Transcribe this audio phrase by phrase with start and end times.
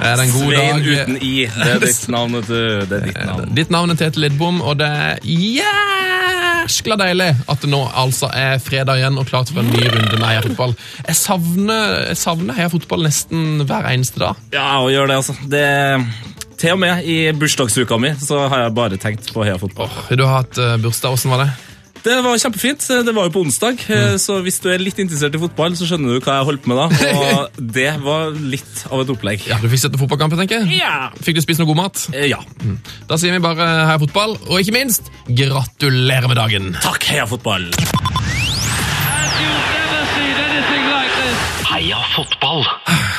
[0.00, 0.88] Er det en god Svein dag?
[0.90, 1.34] uten i.
[1.46, 2.56] Det er ditt navn, du.
[2.88, 3.54] Det er ditt navn.
[3.56, 8.58] Ditt navn er Tete Lidbom, og det er jæskla deilig at det nå altså er
[8.62, 10.70] fredag igjen og klart for en ny runde med Heia.
[11.06, 14.40] Jeg savner, jeg savner Heia fotball nesten hver eneste dag.
[14.54, 15.36] Ja, og gjør det, altså.
[15.50, 15.66] Det,
[16.60, 19.92] til og med i bursdagsuka mi så har jeg bare tenkt på Heia fotball.
[20.10, 21.52] Du har hatt eh, bursdag, åssen var det?
[22.04, 22.84] Det var kjempefint.
[23.06, 24.18] Det var jo på onsdag, Mm.
[24.20, 26.68] så hvis du er litt interessert i fotball, så skjønner du hva jeg holdt på
[26.68, 27.12] med da.
[27.16, 29.46] Og det var litt av et opplegg.
[29.48, 30.82] Ja, Du fikk sett på fotballkamp, tenker jeg.
[30.82, 31.08] Ja.
[31.24, 32.04] Fikk du spist noe god mat?
[32.12, 32.42] Eh, Ja.
[33.08, 36.74] Da sier vi bare Heia fotball, og ikke minst gratulerer med dagen!
[36.84, 37.70] Takk, Heia fotball!
[41.64, 42.64] Heia fotball!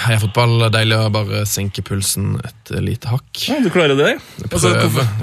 [0.06, 3.40] Heia fotball, deilig å bare senke pulsen et lite hakk.
[3.50, 4.12] Ja, du klarer det?
[4.52, 4.74] Altså,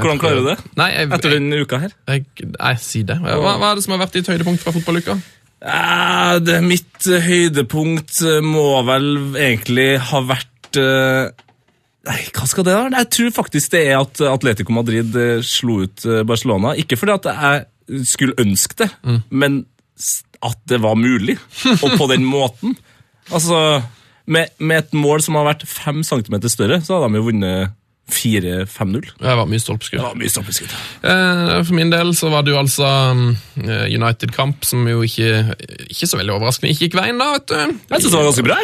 [0.00, 0.56] hvordan klarer du det?
[0.80, 1.94] Nei, jeg, Etter denne uka her?
[2.10, 2.24] jeg,
[2.56, 3.18] nei, si det.
[3.22, 5.16] Hva, hva er det som har vært ditt høydepunkt fra fotballuka?
[5.62, 9.06] Eh, det, mitt eh, høydepunkt eh, må vel
[9.38, 11.30] egentlig ha vært eh,
[12.02, 12.96] Nei, hva skal det være?
[12.98, 15.14] Jeg tror faktisk det er at Atletico Madrid
[15.46, 16.72] slo ut Barcelona.
[16.74, 18.88] Ikke fordi at jeg skulle ønske det,
[19.30, 19.60] men
[20.42, 21.36] at det var mulig.
[21.76, 22.74] Og på den måten.
[23.30, 23.60] Altså,
[24.26, 27.72] med, med et mål som har vært fem centimeter større, så hadde de jo vunnet
[28.12, 29.06] 4-5-0.
[30.02, 30.72] Det var mye stolpeskudd.
[31.06, 32.88] Eh, For min del så var det jo altså
[33.62, 35.56] eh, United-kamp, som jo ikke,
[35.88, 37.56] ikke så veldig overraskende ikke gikk veien, da, vet du.
[37.94, 38.58] Jeg syns det var ganske bra.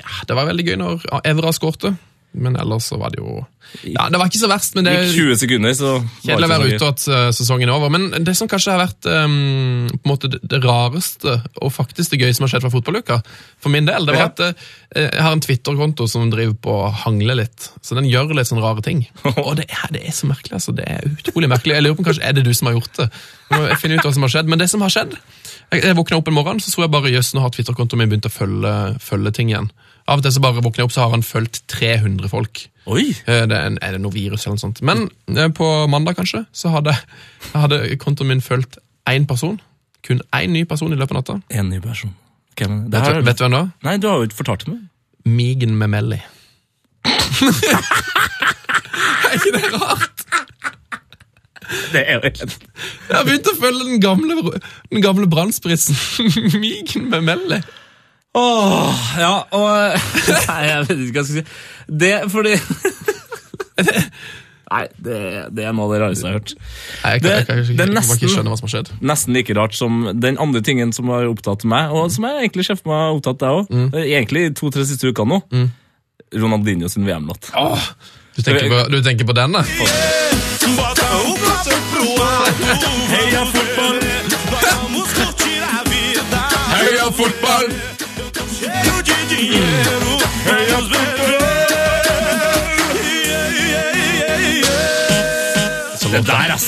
[0.00, 1.94] Ja, Det var veldig gøy når Evra skårte,
[2.34, 3.42] men ellers så var det jo
[3.86, 5.92] Ja, det var ikke så verst, men det Gikk 20 sekunder, så
[6.24, 9.08] Kjedelig å være ute at eh, sesongen er over, men det som kanskje har vært
[9.08, 13.20] um, på en måte det, rareste og faktisk det gøyeste som har skjedd fra fotballuka,
[13.62, 14.66] for min del, det var at eh,
[14.98, 18.64] jeg har en Twitter-konto som driver på å hangle litt, så den gjør litt sånne
[18.64, 19.06] rare ting.
[19.46, 20.74] Og det er, det er så merkelig, altså.
[20.76, 21.78] Det er utrolig merkelig.
[21.78, 23.08] Jeg lurer på om kanskje er det du som har gjort det.
[23.54, 26.18] Jeg finner ut hva som har skjedd, men det som har skjedd Jeg, jeg våkna
[26.18, 28.74] opp en morgen, så tror jeg bare jøss, nå har Twitter-kontoen min begynt å følge,
[29.02, 29.70] følge ting igjen.
[30.08, 32.66] Av og til så bare våkner jeg opp, så har han fulgt 300 folk.
[32.92, 33.06] Oi!
[33.24, 34.82] Eh, Det er, en, er det noe virus eller noe sånt.
[34.84, 36.92] Men eh, på mandag kanskje, så hadde,
[37.54, 38.76] hadde kontoen min fulgt
[39.08, 39.56] én person.
[40.04, 41.38] Kun én ny person i løpet av natta.
[41.56, 42.12] En ny person.
[42.52, 43.62] Okay, men, Vet, du- vet du hvem da?
[43.88, 44.82] Nei, du har jo ikke fortalt meg.
[45.24, 46.20] Migen Memelli.
[49.24, 50.24] er ikke det rart?
[51.94, 52.42] Det er jo helt...
[53.08, 54.36] Jeg har begynt å følge den gamle,
[54.92, 55.96] den gamle brannspritzen.
[56.62, 57.62] Migen Memelli.
[58.34, 59.68] Åh, ja, og
[60.48, 61.44] Nei, jeg vet ikke hva jeg skal si.
[62.02, 62.54] Det fordi
[64.74, 65.18] Nei, det,
[65.54, 66.52] det er noe av det rareste jeg har hørt.
[67.04, 68.90] Nei, Jeg Det- jeg, jeg, det er nesten- hva som har skjedd.
[69.06, 72.64] Nesten like rart som den andre tingen som har opptatt meg, og som jeg egentlig
[72.66, 73.94] ser for meg har opptatt deg òg.
[74.02, 75.42] Egentlig to-tre siste uker nå.
[76.34, 77.52] Ronaldinho sin VM-låt.
[77.54, 77.86] Åh,
[78.34, 79.62] du, tenker på, du tenker på den, da?
[83.14, 84.00] Heia fotball!
[86.74, 87.93] Heia fotball!
[96.14, 96.66] Det der, ass!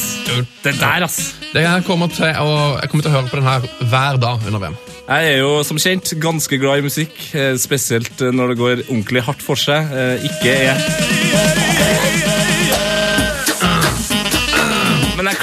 [0.65, 1.35] Det der, ass!
[1.53, 3.61] Det jeg, kommer til å, jeg kommer til å høre på den her
[3.93, 4.77] hver dag under VM.
[5.07, 8.83] Jeg er jo som kjent ganske glad i musikk, eh, spesielt eh, når det går
[8.89, 9.81] ordentlig hardt for seg.
[9.95, 10.75] Eh, Ikke er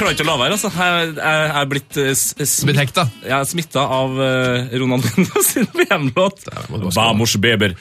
[0.04, 0.58] klarer ikke å la være.
[0.58, 0.72] altså.
[0.76, 2.10] Jeg, jeg, jeg er blitt uh,
[2.68, 3.00] Blitt
[3.38, 6.44] er smitta av uh, Ronaldinho sin VM-låt.
[6.98, 7.78] Vamos, Beber.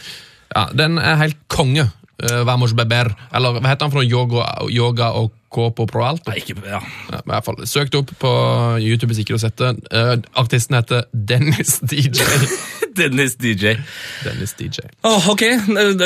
[0.53, 1.89] Ja, Den er helt konge.
[2.23, 3.11] Uh, Vamos beber.
[3.35, 4.07] Eller hva heter han for noe?
[4.07, 6.33] Yoga, yoga og Copo Pro Proalto.
[6.33, 6.81] Nei, ikke ja.
[7.13, 8.33] Ja, men i hvert fall, Søkt opp på
[8.81, 9.73] YouTube hvis ikke du har sett det.
[9.93, 12.25] Uh, artisten heter Dennis DJ.
[12.99, 13.77] Dennis DJ.
[14.25, 14.89] Dennis DJ.
[15.09, 15.45] Oh, ok,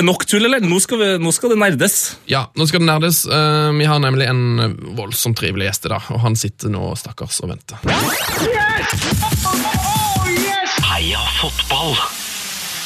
[0.07, 0.63] Nok tull, eller?
[0.63, 1.97] Nå skal, vi, nå skal det nerdes.
[2.31, 3.25] Ja, nå skal det nerdes.
[3.31, 7.41] Uh, vi har nemlig en voldsomt trivelig gjest i dag, og han sitter nå stakkars
[7.47, 7.83] og venter.
[7.87, 9.09] Yes!
[9.47, 10.79] Oh, yes!
[10.93, 11.99] Heia fotball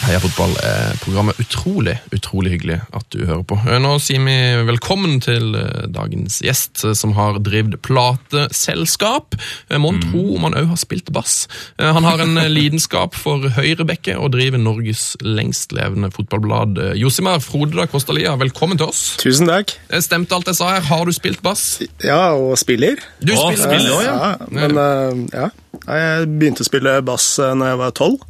[0.08, 3.58] er programmet utrolig, utrolig hyggelig at du hører på.
[3.68, 4.36] Eh, Nå sier vi
[4.68, 9.36] velkommen til eh, dagens gjest, eh, som har drevet plateselskap.
[9.68, 11.46] Eh, Mon tro om han òg har spilt bass.
[11.78, 16.80] Eh, Han har en eh, lidenskap for høyrebekke og driver Norges lengstlevende fotballblad.
[16.96, 19.16] Josimar Josimar Frodeda Kostalia, velkommen til oss.
[19.20, 19.74] Tusen takk.
[19.90, 20.86] Eh, Stemte alt jeg sa her?
[20.88, 21.82] Har du spilt bass?
[22.04, 22.96] Ja, og spiller.
[23.20, 24.16] Du Åh, spiller spiller også, ja.
[24.16, 25.50] Ja, men eh, ja.
[25.80, 28.24] Jeg begynte å spille bass når jeg var tolv.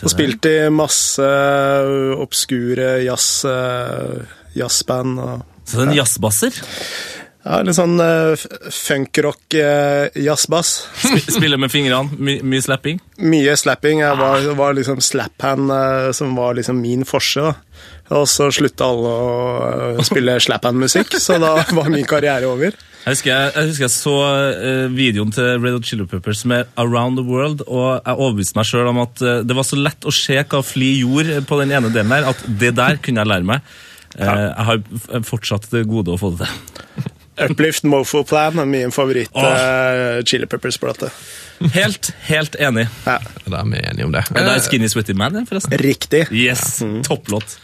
[0.00, 4.20] Og spilte i masse eh, obskure jazz, uh,
[4.56, 5.18] jazzband.
[5.20, 6.60] Og, Så en jazzbasser.
[7.40, 8.36] Ja, litt sånn uh,
[8.74, 10.72] funkrock uh, jazzbass.
[11.00, 13.00] Sp spiller med fingrene, my mye slapping.
[13.24, 14.02] Mye slapping.
[14.04, 17.40] Jeg var, var liksom slaphand uh, som var liksom min forse.
[17.40, 17.54] da.
[18.10, 22.74] Og så slutta alle å spille spille slaphand-musikk, så da var min karriere over.
[23.00, 26.68] Jeg husker jeg, jeg, husker jeg så uh, videoen til Red Hot Chili Peppers med
[26.80, 30.04] Around the World, og jeg overbeviste meg sjøl om at uh, det var så lett
[30.04, 33.32] å se hva Fli gjorde på den ene delen der, at det der kunne jeg
[33.32, 33.72] lære meg.
[34.18, 34.32] Ja.
[34.34, 37.10] jeg har fortsatt det gode å få det til.
[37.46, 40.50] Uplift Mofo Plan er min favoritt-Chili oh.
[40.50, 41.12] Peppers-plate.
[41.74, 42.86] Helt, helt enig.
[43.04, 43.18] Ja.
[43.46, 44.24] Da er vi enige om det.
[44.32, 45.76] Det er Skinny Sweaty Man, forresten.
[45.82, 46.26] Riktig.
[46.32, 47.58] Yes, topplåt.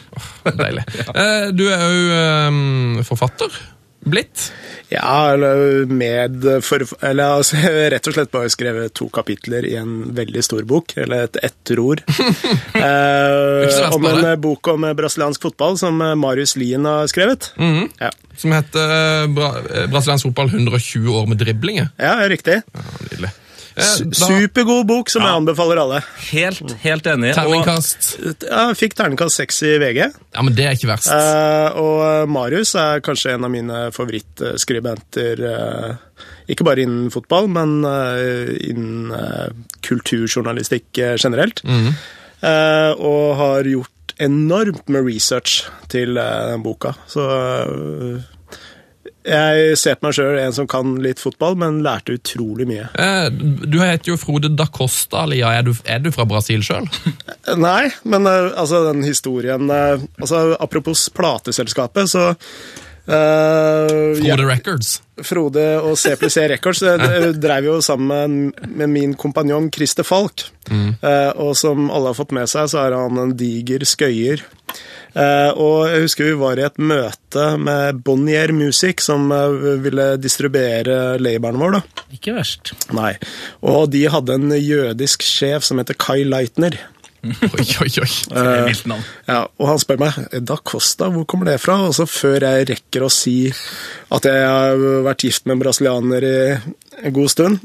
[0.44, 0.84] Deilig.
[1.14, 3.48] Eh, Du er jo forfatter.
[4.06, 4.52] Blitt.
[4.92, 7.58] Ja, eller med for, Eller altså,
[7.90, 12.04] rett og slett bare skrevet to kapitler i en veldig stor bok, eller et etterord.
[12.76, 17.48] Eh, om en eh, bok om eh, brasiliansk fotball som eh, Marius Lien har skrevet.
[17.56, 17.88] Mhm.
[17.98, 18.10] ja.
[18.36, 21.88] Som heter eh, Bra eh, Brasiliansk fotball 120 år med driblinger.
[21.98, 22.60] ja, riktig.
[22.76, 23.32] Ja, nydelig.
[23.76, 25.98] Supergod bok som jeg anbefaler alle.
[26.30, 27.32] Helt, helt enig.
[27.34, 28.08] Og Terningkast.
[28.46, 29.98] Ja, jeg fikk terningkast seks i VG.
[30.32, 31.10] Ja, men det er ikke verst.
[31.12, 35.44] Eh, og eh, Marius er kanskje en av mine favorittskribenter.
[35.50, 39.50] eh, ikke bare innen fotball, men eh, innen eh,
[39.86, 41.60] kulturjournalistikk eh, generelt.
[41.66, 46.94] Eh, og har gjort enormt med research til den boka.
[47.10, 47.26] Så
[49.26, 52.86] jeg ser på meg sjøl en som kan litt fotball, men lærte utrolig mye.
[52.94, 53.28] Eh,
[53.66, 55.50] Du heter jo Frode da Costa, Lia.
[55.58, 56.86] Er du, er du fra Brasil sjøl?
[57.66, 62.32] Nei, men eh, altså den historien eh, altså Apropos plateselskapet, så
[63.06, 63.14] ja,
[64.18, 64.96] Frode Records.
[65.22, 66.80] Frode og C pluss E Records
[67.38, 70.42] drev jo sammen med min kompanjong Christer Falk.
[70.70, 74.42] Eh, og som alle har fått med seg, så er han en diger skøyer.
[75.16, 80.10] Eh, og jeg husker vi var i et møte med Bonnier Music, som eh, ville
[80.20, 81.78] distribuere laboren vår.
[81.78, 82.04] da.
[82.16, 82.74] Ikke verst.
[82.96, 83.14] Nei.
[83.64, 86.76] Og de hadde en jødisk sjef som heter Kai Leitner.
[87.26, 88.10] Oi, oi, oi.
[88.28, 89.02] Det er navn.
[89.26, 91.80] Ja, og han spør meg Da Costa, hvor kommer det fra?
[91.88, 93.48] Og så før jeg rekker å si
[94.14, 97.64] at jeg har vært gift med en brasilianer i en god stund,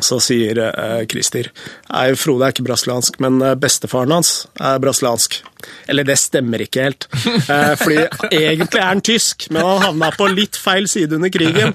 [0.00, 1.50] så sier eh, Christer
[1.90, 4.30] Nei, Frode er ikke brasiliansk, men eh, bestefaren hans
[4.60, 5.40] er brasiliansk.
[5.92, 7.06] Eller det stemmer ikke helt.
[7.12, 7.98] Eh, fordi
[8.32, 11.74] egentlig er han tysk, men han havna på litt feil side under krigen.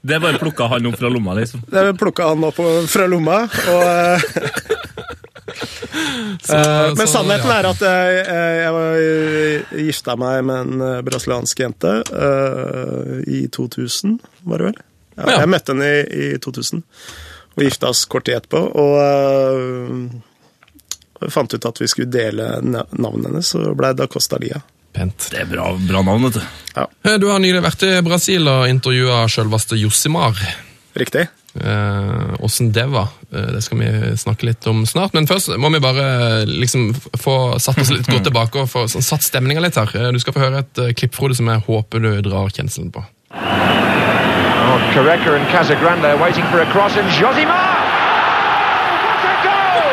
[0.00, 1.62] Det bare plukka han opp fra lomma, liksom.
[1.68, 2.58] Det plukka han opp
[2.88, 3.40] fra lomma.
[3.44, 3.82] og...
[3.82, 4.20] eh,
[6.42, 7.56] Så- Men så, sannheten ja.
[7.58, 8.18] er at jeg,
[8.62, 14.18] jeg var gifta meg med en brasiliansk jente uh, i 2000,
[14.48, 14.78] var det vel?
[15.18, 15.40] Ja.
[15.42, 16.02] Jeg møtte henne i,
[16.34, 16.78] i 2000
[17.58, 18.60] og gifta oss kort tid etterpå.
[18.78, 24.38] Og eh, fant ut at vi skulle dele na- navnet hennes, og blei da Costa
[24.38, 24.60] Lia.
[24.94, 25.26] Pent.
[25.32, 26.42] Det er bra, bra navn, vet du.
[26.76, 26.84] Ja.
[27.18, 30.38] Du har nylig vært i Brasil og intervjua sjølveste Josimar.
[30.98, 31.26] Riktig?
[32.38, 33.88] Åssen det var, eh, det skal vi
[34.20, 35.12] snakke litt om snart.
[35.18, 36.04] Men først må vi bare
[36.44, 39.90] eh, liksom få satt oss litt godt tilbake og få sånn, satt stemninga litt her.
[39.98, 42.94] Eh, Du skal få høre et eh, klipp, Frode, som jeg håper du drar kjenselen
[42.94, 43.02] på.
[44.68, 47.72] Oh, Correca and Casagrande are waiting for a cross, and Josimar!
[49.04, 49.90] What a goal!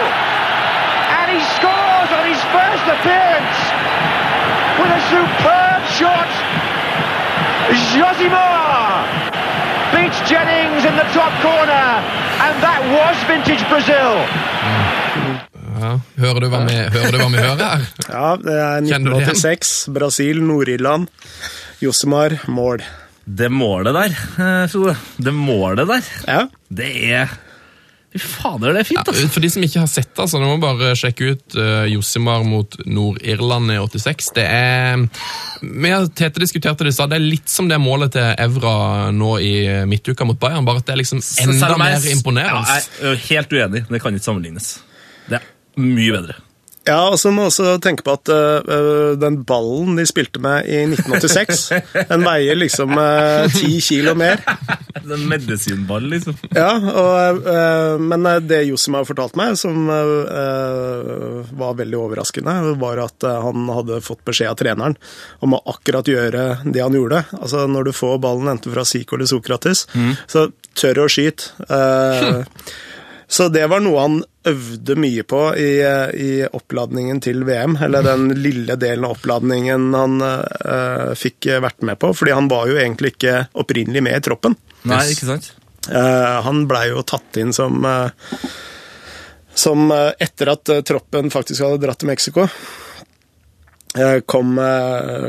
[1.19, 3.59] And he scores on his first appearance
[4.79, 6.31] with a superb shot.
[7.95, 9.07] Josimar
[9.95, 11.87] beats Jennings in the top corner,
[12.45, 14.13] and that was vintage Brazil.
[15.75, 17.87] Ja, hører, du hva vi, hører du hva vi hører her?
[18.09, 19.39] Ja, det er Kjenner du det igjen?
[19.39, 19.73] 1986.
[19.95, 21.09] Brasil, Nord-Irland.
[21.83, 22.83] Josemar, mål.
[23.25, 24.95] Det målet der, eh, Frode.
[25.17, 26.47] Det målet der, Ja.
[26.69, 27.29] det er
[28.15, 29.27] Fy fader, det er fint, Ja, altså.
[29.27, 32.45] for de som ikke har sett det, så nå må bare sjekke ut uh, Josimar
[32.47, 34.29] mot Nord-Irland i 86.
[34.37, 35.01] Det er
[35.61, 37.09] Vi har Tete diskuterte det stad.
[37.11, 39.51] Det er litt som det målet til Evra nå i
[39.85, 42.63] midtuka mot Bayern, bare at det er liksom enda mer imponerende.
[42.63, 43.83] Ja, jeg er helt uenig.
[43.89, 44.79] Det kan ikke sammenlignes.
[45.27, 46.37] Det er mye bedre.
[46.85, 50.83] Ja, og så må også tenke på at uh, den ballen de spilte med i
[50.85, 51.63] 1986,
[52.11, 54.41] den veier liksom ti ti kilo mer.
[54.95, 56.37] Er en medisinball, liksom.
[56.55, 63.25] Ja, og, uh, Men det Jossim har fortalt meg, som var veldig overraskende, var at
[63.27, 64.95] han hadde fått beskjed av treneren
[65.45, 67.25] om å akkurat gjøre det han gjorde.
[67.37, 69.85] Altså Når du får ballen enten fra Zico eller Sokrates,
[70.31, 70.47] så
[70.79, 71.53] tør å skyte.
[71.69, 72.43] Eh,
[73.27, 75.71] Så det var noe han øvde mye på i,
[76.21, 81.99] i oppladningen til VM, eller den lille delen av oppladningen han uh, fikk vært med
[82.01, 84.57] på, fordi han var jo egentlig ikke opprinnelig med i troppen.
[84.85, 85.51] Nei, ikke sant?
[85.89, 88.09] Uh, han blei jo tatt inn som uh,
[89.55, 92.43] Som etter at troppen faktisk hadde dratt til Mexico.
[93.95, 94.59] eh, kom,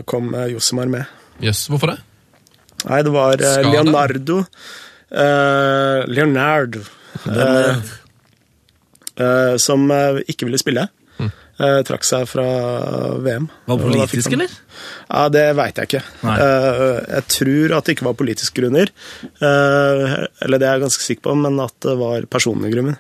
[0.03, 1.13] kom Josimar med.
[1.39, 2.01] Jøss, hvorfor det?
[2.89, 4.41] Nei, det var Leonardo
[5.11, 6.81] eh, Leonardo
[7.31, 7.77] eh,
[9.59, 10.89] som eh, ikke ville spille.
[11.57, 12.43] Eh, trakk seg fra
[13.25, 13.47] VM.
[13.65, 14.51] Var det politisk, han- eller?
[15.09, 16.03] Ja, Det veit jeg ikke.
[16.29, 18.91] Eh, jeg tror at det ikke var politiske grunner.
[19.41, 22.99] Eh, eller det er jeg ganske sikker på, men at det var personlige grunner.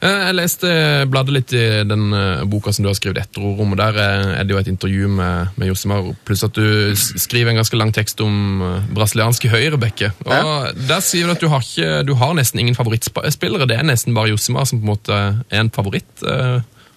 [0.00, 0.68] Eh, Jeg leste
[1.10, 4.44] bladet litt i den eh, boka som du har skrevet etter og Der eh, er
[4.44, 8.20] det jo et intervju med, med Josimar, pluss at du skriver en ganske lang tekst
[8.20, 10.12] om eh, brasilianske høyrebekker.
[10.26, 10.72] Og Ja.
[10.88, 13.66] Der sier du at du har, ikke, du har nesten ingen favorittspillere.
[13.66, 15.12] Det er nesten bare Josimar som på en måte
[15.50, 16.22] er en favoritt.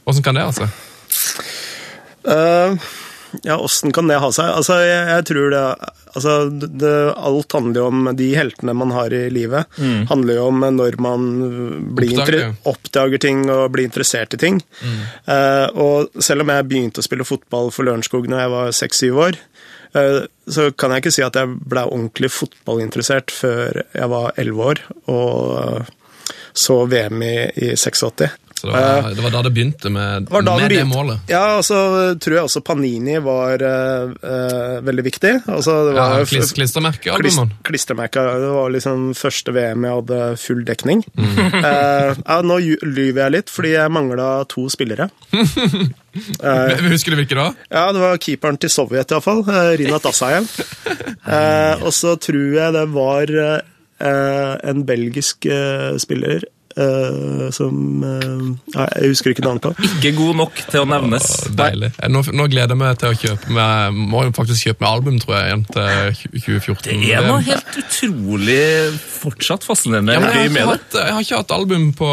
[0.06, 0.68] Hvordan kan det altså?
[2.24, 2.76] Eh,
[3.48, 4.50] ja, åssen kan det ha seg?
[4.60, 5.66] Altså, jeg, jeg tror det
[6.12, 9.70] Altså, det, alt handler jo om de heltene man har i livet.
[10.10, 11.22] handler jo om når man
[11.96, 12.50] blir Oppdager.
[12.68, 14.60] oppdager ting og blir interessert i ting.
[14.84, 19.22] Eh, og selv om jeg begynte å spille fotball for Lørenskog når jeg var seks-syv
[19.30, 19.40] år,
[19.96, 20.20] eh,
[20.52, 24.84] så kan jeg ikke si at jeg ble ordentlig fotballinteressert før jeg var elleve år
[25.16, 25.88] og
[26.52, 28.28] så VM i, i 86.
[28.62, 31.24] Så det var, det var da det begynte med, var med det målet.
[31.32, 31.78] Ja, og så
[32.22, 35.32] tror jeg også Panini var eh, eh, veldig viktig.
[35.50, 37.24] Altså, det Ja, var klistremerkealbum.
[37.26, 37.56] Klist, man.
[37.66, 38.26] klistremerka.
[38.44, 41.02] Det var liksom første VM jeg hadde full dekning.
[41.18, 41.42] Mm.
[41.42, 45.10] Uh, ja, nå lyver jeg litt, fordi jeg mangla to spillere.
[45.34, 47.50] uh, Husker du hvilke da?
[47.74, 49.42] Ja, det var keeperen til Sovjet, iallfall.
[49.50, 50.54] Uh, Rinat Asayev.
[51.26, 53.38] Uh, og så tror jeg det var
[54.02, 56.46] eh, en belgisk eh, spiller
[56.78, 59.72] eh, som uh, ja, Jeg husker ikke navnet på.
[59.88, 61.28] Ikke god nok til å nevnes.
[61.58, 61.92] Deilig.
[61.98, 64.90] Eh, Nå, nå gleder jeg meg til å kjøpe med, må jo faktisk kjøpe med
[64.92, 67.02] album, tror jeg, igjen til 2014.
[67.02, 68.60] Det er noe helt utrolig
[69.22, 72.12] fortsatt fascinerende Ja, jeg, har hatt, jeg har ikke hatt album på,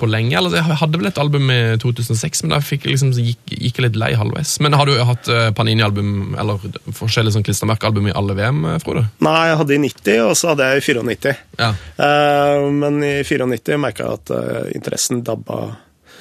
[0.00, 0.36] på lenge.
[0.38, 3.80] Eller, jeg hadde vel et album i 2006, men da fikk jeg liksom, gikk, gikk
[3.80, 4.56] jeg litt lei halvveis.
[4.64, 6.62] Men har du hatt Panini-album eller
[6.96, 9.06] forskjellige sånn klistremerkealbum i alle VM, Frode?
[9.24, 11.34] Nei, jeg hadde i 90, og så hadde jeg i 94.
[11.60, 11.70] Ja.
[12.04, 15.76] Eh, men i 94 merka jeg at uh, interessen dabba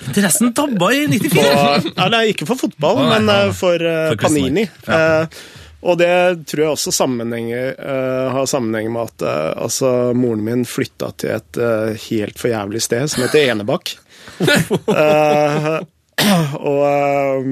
[0.07, 1.91] Interessen dabba i på 94.
[1.97, 4.63] ja, Nei, ikke for fotball, nei, men eh, for, uh, For Panini.
[4.87, 5.25] Eh,
[5.79, 6.11] og det
[6.47, 6.91] tror jeg også
[8.35, 9.23] har sammenheng med at
[9.63, 11.59] altså, moren min flytta til et
[12.09, 13.93] helt for jævlig sted som heter Enebakk.
[16.59, 17.47] Og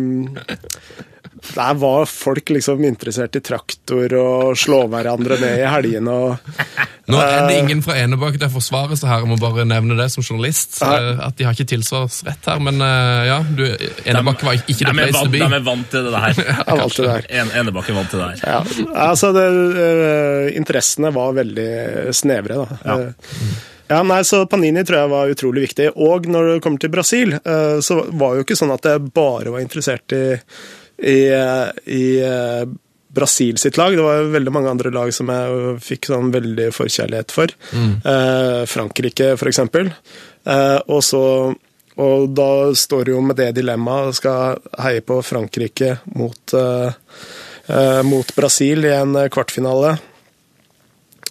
[1.56, 6.14] der var folk liksom interessert i traktor og slå hverandre ned i helgene.
[6.14, 6.38] og
[7.08, 7.62] Nå er det Eh.
[7.64, 10.82] ingen fra Enebakk til å forsvare seg her, jeg må bare nevne det som journalist.
[10.84, 13.64] Eh, At de har ikke tilsvarsrett her, men eh, ja, du,
[14.06, 15.40] Enebakk var ikke the de, er place to vant, be.
[15.40, 16.42] de er vant til det her.
[16.82, 17.30] vant til det her.
[17.44, 18.44] En, Enebakke er vant til det her.
[18.44, 18.60] Ja,
[19.12, 22.78] altså det, øh, Interessene var veldig snevre, da.
[22.86, 23.00] Ja.
[23.08, 25.86] Eh, Ja, nei, så Panini tror jeg var utrolig viktig.
[25.96, 29.06] Og når det kommer til Brasil, eh, så var det jo ikke sånn at jeg
[29.16, 30.36] bare var interessert i,
[30.98, 31.20] i,
[31.86, 32.66] i eh,
[33.18, 33.96] Brasil sitt lag.
[33.96, 37.54] Det var veldig mange andre lag som jeg fikk sånn veldig forkjærlighet for.
[38.14, 39.92] Eh, Frankrike, eksempel.
[40.48, 41.24] Eh, og så
[41.98, 46.92] og da står det jo med det dilemmaet, skal heie på Frankrike mot eh,
[47.74, 49.96] eh, mot Brasil i en kvartfinale.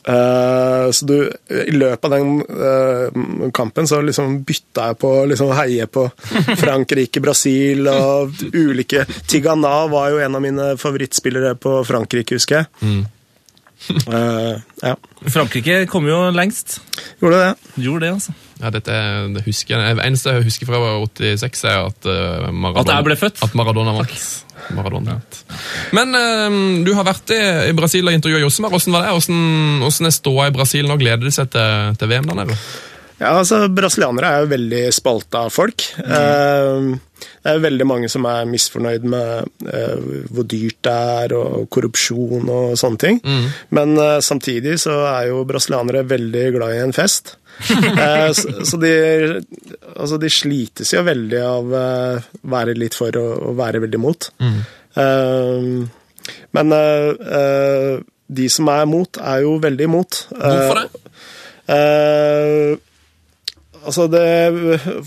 [0.07, 1.17] Eh, så du,
[1.51, 6.05] I løpet av den eh, kampen så liksom bytta jeg på å liksom heie på
[6.63, 13.03] Frankrike, Brasil og ulike Tigana var jo en av mine favorittspillere på Frankrike, husker jeg.
[14.09, 14.95] Uh, ja,
[15.29, 16.79] Frankrike kom jo lengst.
[17.21, 17.51] gjorde det.
[17.85, 18.33] Gjorde det, altså.
[18.63, 19.97] Ja, dette er- det husker jeg.
[19.99, 22.09] Det eneste jeg husker fra 86, er at
[22.55, 23.43] Maradona At jeg ble født?
[23.45, 24.25] At Maradona vant.
[24.79, 25.43] Maradona vant.
[25.95, 27.41] Men eh, du har vært i,
[27.71, 28.75] i Brasil og intervjua Josemar.
[28.75, 29.15] Hvordan var det?
[29.17, 29.47] Hvordan,
[29.85, 30.99] hvordan er ståa i Brasil nå?
[31.01, 32.61] Gleder de seg til, til VM der nede?
[33.17, 35.87] Ja, altså Brasilianere er jo veldig spalta folk.
[36.05, 41.69] Eh, det er veldig mange som er misfornøyd med uh, hvor dyrt det er, og
[41.73, 43.21] korrupsjon og sånne ting.
[43.73, 47.37] Men uh, samtidig så er jo brasilianere veldig glad i en fest.
[47.97, 48.33] Eh,
[48.65, 48.91] så de,
[49.97, 51.85] altså de slites jo veldig av å
[52.53, 54.29] være litt for og, være veldig mot.
[54.37, 54.59] Eh,
[56.57, 57.11] men eh,
[57.41, 60.21] eh, de som er imot, er jo veldig imot.
[60.33, 61.03] Hvorfor det?
[61.77, 62.79] Eh,
[63.87, 64.25] altså det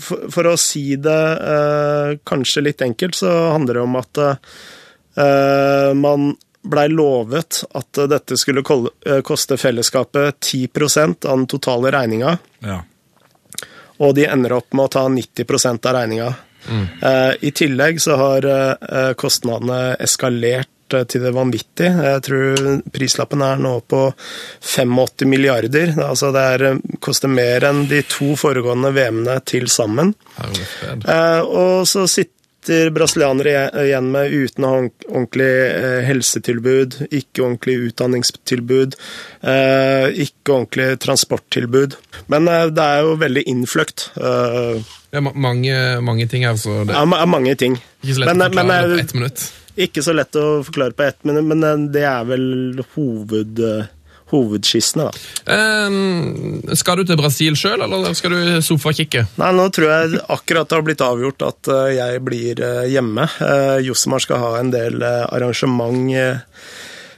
[0.00, 1.22] for, for å si det
[1.54, 6.30] eh, kanskje litt enkelt, så handler det om at eh, man
[6.60, 8.60] blei lovet at dette skulle
[9.06, 10.68] eh, koste fellesskapet 10
[11.24, 12.82] av den totale regninga, Ja.
[14.00, 16.30] og de ender opp med å ta 90% av regninga.
[16.68, 21.92] Eh, I tillegg så har eh, kostnadene eskalert eh, til det vanvittige.
[22.06, 25.94] Jeg tror prislappen er nå på 85 milliarder.
[26.04, 26.66] Altså det er,
[27.02, 30.14] koster mer enn de to foregående VM-ene til sammen.
[30.40, 37.76] Og så sitter sitter brasilianere igjen- med uten å ha ordentlig eh, helsetilbud, ikke ordentlig
[37.90, 38.96] utdanningstilbud,
[39.42, 41.96] eh, ikke ordentlig transporttilbud.
[42.28, 44.10] Men eh, det er jo veldig innfløkt.
[44.16, 46.84] Er mange, mange ting altså?
[46.84, 47.80] så det er mange ting.
[48.02, 49.46] ikke så lett Men, å forklare men, på ett minutt.
[49.80, 53.64] Ikke så lett å forklare på ett minutt, men det er vel hoved,
[54.30, 55.56] hovedskissene, da.
[55.86, 59.26] Um, skal du til Brasil sjøl, eller skal du sofakikke?
[59.40, 63.26] Nei, nå tror jeg akkurat det har blitt avgjort at eh, jeg blir eh, hjemme.
[63.40, 66.38] Uh, Josemar skal ha en del eh, arrangement eh,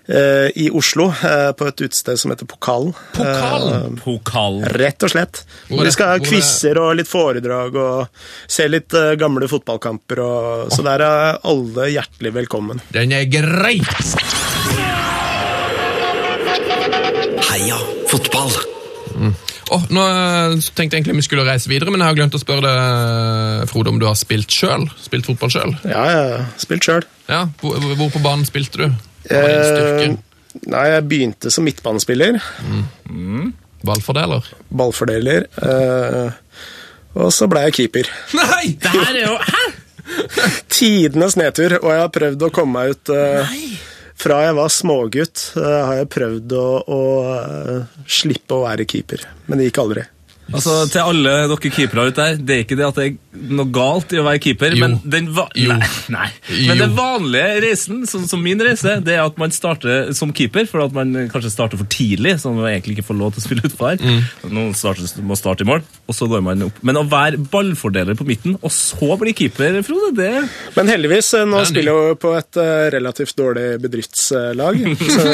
[0.06, 2.92] eh, i Oslo, eh, på et utested som heter Pokalen.
[3.16, 3.98] Pokalen?
[4.02, 4.62] Pokal.
[4.62, 5.42] Eh, rett og slett.
[5.68, 10.24] Vi skal ha er quizer og litt foredrag og se litt eh, gamle fotballkamper.
[10.26, 12.82] Og, så der er alle hjertelig velkommen.
[12.94, 13.78] Den er grei!
[17.52, 17.76] Heia
[18.08, 18.48] fotball.
[19.72, 22.40] Åh, nå eh, tenkte jeg egentlig vi skulle reise videre, men jeg har glemt å
[22.40, 24.86] spørre deg, Frode, om du har spilt sjøl?
[25.00, 25.74] Spilt fotball sjøl?
[25.84, 27.04] Ja, jeg har spilt sjøl.
[27.28, 28.86] Ja, hvor, hvor på banen spilte du?
[29.28, 30.16] Eh,
[30.72, 32.40] nei, jeg begynte som midtbanespiller.
[33.84, 34.48] Ballfordeler?
[34.72, 35.48] Ballfordeler.
[35.60, 36.58] eh,
[37.20, 38.08] og så ble jeg keeper.
[38.38, 38.74] Nei!
[38.80, 39.64] Det her er jo Hæ?!
[40.72, 43.56] Tidenes nedtur, og jeg har prøvd å komme meg ut eh,
[44.22, 47.00] Fra jeg var smågutt, eh, har jeg prøvd å, å
[47.32, 49.24] eh, slippe å være keeper.
[49.48, 50.04] Men det gikk aldri.
[50.52, 53.68] Altså, Til alle dere keepere ute der, det er ikke det at det er noe
[53.72, 54.84] galt i å være keeper, Jo.
[54.84, 55.72] men den va Jo.
[55.72, 56.28] Nei, nei.
[56.68, 60.66] Men den vanlige reisen, sånn som min reise, det er at man starter som keeper,
[60.70, 63.46] for at man kanskje starter for tidlig, så man egentlig ikke får lov til å
[63.46, 64.00] spille utfor.
[64.02, 64.20] Mm.
[64.52, 66.82] Noen starter, må starte i mål, og så går man opp.
[66.84, 71.46] Men å være ballfordeler på midten, og så bli keeper, Frode, det Men heldigvis, eh,
[71.48, 74.82] nå spiller jeg jo på et eh, relativt dårlig bedriftslag.
[75.16, 75.26] så,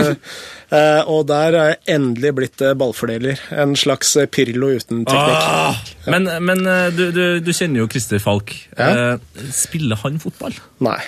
[1.08, 3.40] og der er jeg endelig blitt eh, ballfordeler.
[3.56, 5.46] En slags eh, Pirlo uten teknikk.
[5.48, 5.78] Ah!
[6.12, 8.52] Men, men eh, du, du, du kjenner jo Christer Falk.
[8.76, 9.14] Ja.
[9.14, 10.58] Eh, Spiller han fotball?
[10.84, 10.98] Nei.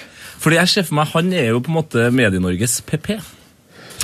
[0.41, 3.13] Fordi jeg ser for meg, Han er jo på en måte Medie-Norges PP.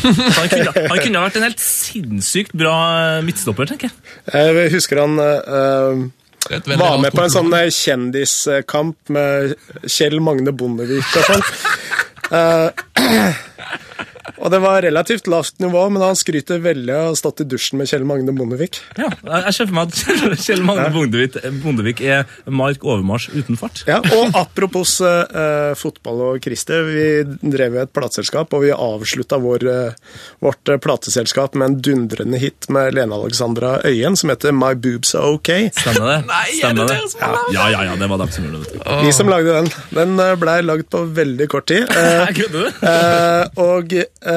[0.05, 3.97] Han, kunne, han kunne ha vært en helt sinnssykt bra eh, midtstopper, tenker jeg.
[4.37, 6.05] Jeg husker han eh,
[6.51, 9.57] veldig var med på en sånn eh, kjendiskamp med
[9.89, 11.47] Kjell Magne Bondevik og sånn.
[12.27, 12.73] Eh,
[14.39, 17.49] og det var relativt lavt nivå, men han skryter veldig av å ha stått i
[17.49, 18.81] dusjen med Kjell Magne Bondevik.
[18.99, 19.11] Ja,
[19.47, 23.83] jeg ser for meg at Kjell Magne Bondevik, Bondevik er Mark Overmars uten fart.
[23.89, 27.07] Ja, og apropos eh, fotball og Christer, vi
[27.57, 32.95] drev et plateselskap, og vi avslutta vår, eh, vårt plateselskap med en dundrende hit med
[32.97, 35.51] Lene Alexandra Øyen som heter My Boobs Are OK.
[35.77, 36.19] Stemmer det?
[36.29, 38.81] Nei, er Stemmer det dere ja, ja, ja, det var dem som gjorde det.
[39.05, 39.71] Vi som lagde den.
[39.97, 41.87] Den blei lagd på veldig kort tid.
[41.97, 42.87] Eh, Jeg kødder du?
[42.87, 44.36] Eh, og eh,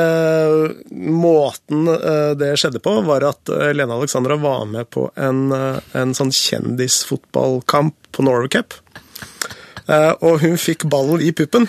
[0.90, 5.80] måten eh, det skjedde på, var at eh, Lene Alexandra var med på en, eh,
[6.00, 8.78] en sånn kjendisfotballkamp på Norway Cup.
[9.90, 11.68] Eh, og hun fikk ballen i puppen.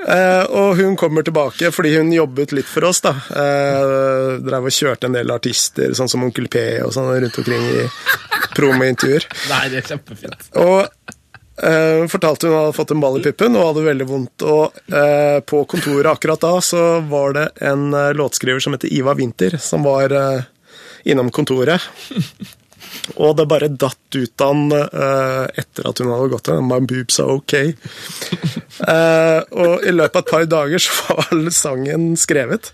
[0.00, 3.02] Eh, og hun kommer tilbake fordi hun jobbet litt for oss.
[3.04, 3.12] da.
[3.30, 7.66] Eh, drev og kjørte en del artister, sånn som Onkel P og sånn, rundt omkring
[7.76, 7.86] i
[8.56, 9.28] promointervjuer.
[9.52, 10.48] Nei, det er kjempefint.
[10.58, 10.88] Og
[11.62, 14.46] eh, fortalte hun hadde fått en ball i puppen og hadde veldig vondt.
[14.46, 19.14] Og uh, på kontoret akkurat da så var det en uh, låtskriver som heter Iva
[19.18, 20.14] Winther, som var
[21.04, 21.84] innom kontoret.
[23.16, 26.62] Og det bare datt ut av han eh, etter at hun hadde gått der.
[26.64, 27.56] My boobs are ok.
[28.80, 32.70] Eh, og i løpet av et par dager så var all sangen skrevet.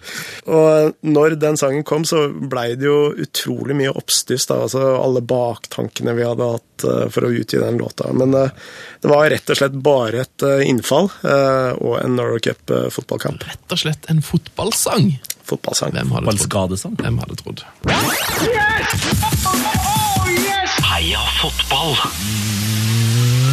[0.47, 4.47] Og når den sangen kom, så blei det jo utrolig mye oppstyss.
[4.47, 8.13] da, altså Alle baktankene vi hadde hatt eh, for å utgi den låta.
[8.15, 13.43] Men det var rett og slett bare et innfall eh, og en Norway Cup-fotballkamp.
[13.51, 15.17] Rett og slett en fotballsang.
[15.47, 15.91] Fotballsang.
[15.99, 16.79] Hvem hadde trodd?
[17.03, 17.67] Hvem hadde trodd?
[17.91, 19.86] Heia
[21.51, 21.95] fotball.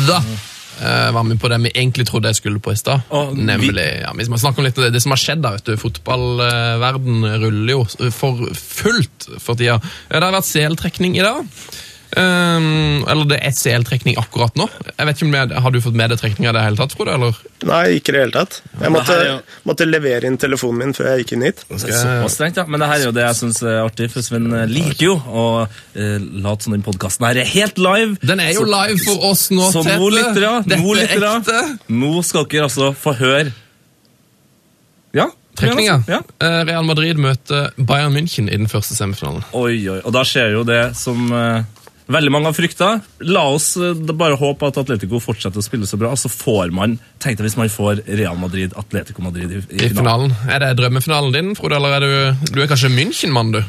[0.07, 3.05] Da uh, var vi på det vi egentlig trodde jeg skulle på i stad.
[3.37, 5.41] Nemlig, vi- ja, vi skal snakke om litt av det, det som har skjedd.
[5.45, 5.77] da, vet du.
[5.79, 9.79] Fotballverden ruller jo for fullt for tida.
[10.09, 11.47] Det har vært CL-trekning i dag.
[12.17, 14.67] Um, eller det er CL-trekning akkurat nå.
[14.97, 16.93] Jeg vet ikke om det, Har du fått med deg trekninga i det hele tatt,
[16.93, 17.13] Frode?
[17.17, 17.37] eller?
[17.65, 18.59] Nei, ikke i det hele tatt.
[18.81, 21.63] Jeg måtte, her jo- måtte levere inn telefonen min før jeg gikk inn hit.
[21.69, 22.65] Det er Såpass strengt, ja.
[22.67, 25.15] Men det her er jo det jeg syns er artig, for Sven eh, liker jo
[25.17, 28.17] å eh, late som den podkasten her er helt live.
[28.21, 29.97] Den er jo Så- live for oss nå, Så Tete.
[29.97, 30.81] nå, lyttere, Dette
[31.89, 33.51] nå, nå skal dere altså få høre
[35.13, 35.27] Ja?
[35.55, 36.03] Trekninga.
[36.09, 36.21] Ja.
[36.41, 39.43] Eh, Real Madrid møter Bayern München i den første semifinalen.
[39.53, 39.99] Oi, oi.
[40.03, 41.63] Og da skjer jo det som eh,
[42.11, 42.89] veldig mange har frykta.
[43.29, 46.97] La oss eh, bare håpe at Atletico fortsetter å spille så bra, så får man
[47.23, 50.33] Tenk deg hvis man får Real Madrid, Atletico Madrid i, i I finalen.
[50.33, 50.35] finalen.
[50.51, 53.61] Er det drømmefinalen din, Frode, eller er du, du er kanskje München-mann, du?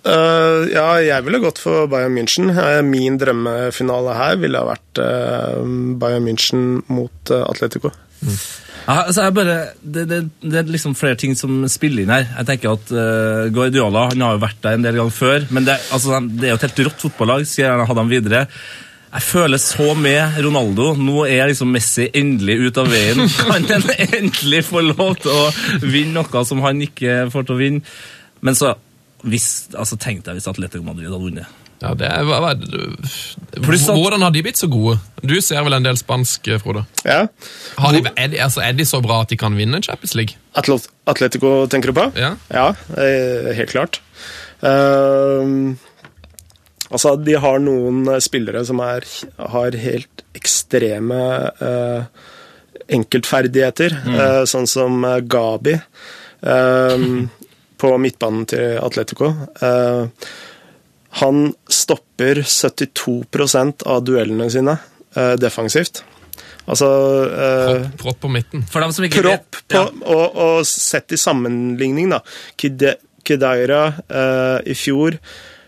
[0.00, 2.48] Uh, ja, jeg ville gått for Bayern München.
[2.56, 5.60] Eh, Min drømmefinale her ville ha vært uh,
[6.00, 7.92] Bayern München mot uh, Atletico.
[8.20, 12.26] Ja, altså jeg bare, det, det, det er liksom flere ting som spiller inn her.
[12.40, 15.68] Jeg tenker at uh, Guardiola han har jo vært der en del ganger før, men
[15.68, 17.46] det, altså, det er jo et helt rått fotballag.
[17.48, 18.44] Skal gjerne ha dem videre.
[19.10, 20.92] Jeg føler så med Ronaldo.
[20.98, 23.24] Nå er liksom Messi endelig ut av veien.
[23.40, 25.48] Kan han endelig få lov til å
[25.82, 27.96] vinne noe som han ikke får til å vinne?
[28.40, 28.76] Men så
[29.26, 31.59] hvis, altså Tenk deg hvis Atletico Madrid hadde vunnet.
[31.80, 32.50] Ja, det er, hva, hva,
[33.64, 34.98] Hvordan har de blitt så gode?
[35.24, 36.84] Du ser vel en del spansk, eh, Frode.
[37.06, 37.22] Ja.
[37.80, 40.36] Har de, er, de, altså, er de så bra at de kan vinne Champions League?
[40.60, 42.04] Atlet Atletico tenker du på?
[42.20, 42.34] Ja.
[42.52, 42.66] Ja,
[43.00, 44.02] eh, helt klart.
[44.60, 45.72] Uh,
[46.90, 49.08] altså, de har noen eh, spillere som er,
[49.56, 51.22] har helt ekstreme
[51.64, 52.04] uh,
[52.90, 57.04] enkeltferdigheter, eh, sånn som Gabi eh,
[57.80, 59.30] på midtbanen til Atletico.
[59.62, 60.30] Eh,
[61.18, 64.76] han stopper 72% av duellene sine
[65.16, 66.04] eh, defensivt.
[66.70, 66.86] Altså
[67.26, 68.62] eh, Propp, propp på midten.
[68.70, 72.20] For dem som ikke Propp vet på, og, og sett i sammenligning, da.
[72.60, 72.98] Kide-
[73.30, 75.18] eh, i fjor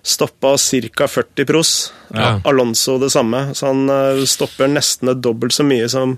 [0.03, 1.07] stoppa ca.
[1.09, 1.93] 40 pros.
[2.15, 2.41] Ja.
[2.45, 3.55] Alonso det samme.
[3.55, 6.17] Så han eh, stopper nesten dobbelt så mye som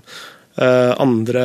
[0.57, 1.41] andre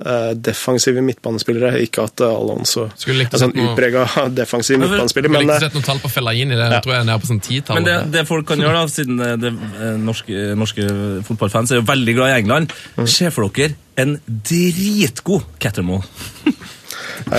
[0.00, 1.74] eh, defensive midtbanespillere.
[1.84, 5.64] Ikke at eh, Alonso Skulle likt å er sånn utprega defensiv midtbanespiller, men ikke eh,
[5.66, 6.56] sett noen tall på Fellaini.
[6.56, 6.80] Det Ja.
[6.80, 7.76] tror jeg er nede på sånn titall.
[7.80, 9.52] Men det, det folk kan gjøre, da, siden det,
[9.84, 10.88] eh, norske, norske
[11.28, 12.72] fotballfans er jo veldig glad i England
[13.10, 16.02] Se for dere en dritgod Cattermole.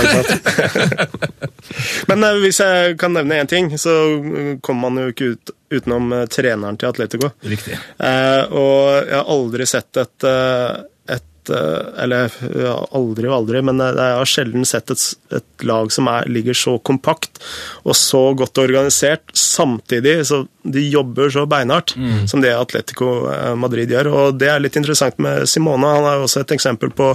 [2.10, 5.54] Men eh, hvis jeg kan nevne én ting, så eh, kommer man jo ikke ut,
[5.74, 7.32] utenom eh, treneren til Atletico.
[7.46, 7.76] Riktig.
[8.00, 10.72] Eh, og jeg har aldri sett et, eh,
[11.54, 12.34] eh, Eller
[12.96, 15.06] aldri og aldri, men jeg har sjelden sett et,
[15.36, 17.42] et lag som er, ligger så kompakt
[17.84, 21.94] og så godt organisert, samtidig så de jobber så beinhardt
[22.28, 24.08] som det Atletico eh, Madrid gjør.
[24.10, 25.86] Og det er litt interessant med Simone.
[25.98, 27.12] Han er også et eksempel på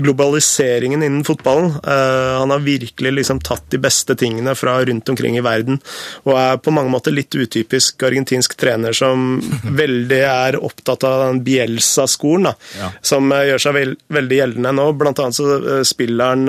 [0.00, 1.70] globaliseringen innen fotballen.
[1.84, 5.80] Eh, han har virkelig liksom tatt de beste tingene fra rundt omkring i verden,
[6.24, 9.40] og er på mange måter litt utypisk argentinsk trener som
[9.82, 12.90] veldig er opptatt av den Bielsa-skolen, Ja.
[13.04, 14.86] som eh, gjør seg vel, veldig gjeldende nå.
[14.98, 16.48] Blant annet så spiller han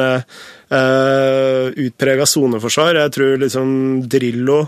[0.72, 3.00] uh, utprega soneforsvar.
[3.02, 3.70] Jeg tror liksom
[4.12, 4.60] Drillo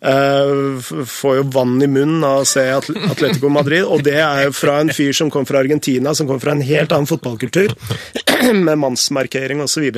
[0.00, 4.78] får jo vann i munnen av å se Atletico Madrid, og det er jo fra
[4.82, 7.74] en fyr som kom fra Argentina, som kom fra en helt annen fotballkultur,
[8.66, 9.88] med mannsmarkering osv.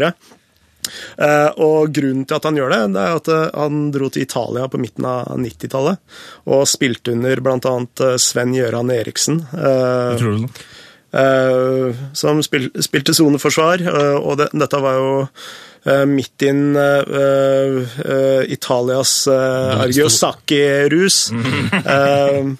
[1.20, 4.24] Uh, og grunnen til at han gjør det, det er at uh, han dro til
[4.24, 6.00] Italia på midten av 90-tallet
[6.48, 7.74] og spilte under bl.a.
[8.18, 9.42] Sven Gøran Eriksen.
[9.52, 10.64] eh, Tror du det?
[11.20, 15.28] eh, som spil, spilte soneforsvar, eh, og det, dette var jo eh,
[16.08, 21.22] midt inn eh, eh, Italias uh, Argiosaki-rus.
[21.80, 22.50] Eh,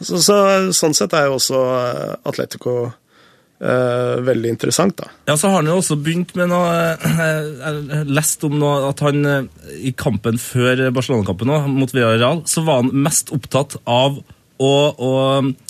[0.00, 0.38] så, så,
[0.74, 5.10] sånn sett er jo også eh, Atletico eh, veldig interessant, da.
[5.26, 8.92] Ja, så har han jo også begynt med noe eh, Jeg har lest om noe
[8.92, 13.78] at han eh, i kampen før Barcelona-kampen nå, mot Villarreal, så var han mest opptatt
[13.84, 14.20] av
[14.58, 15.12] å, å,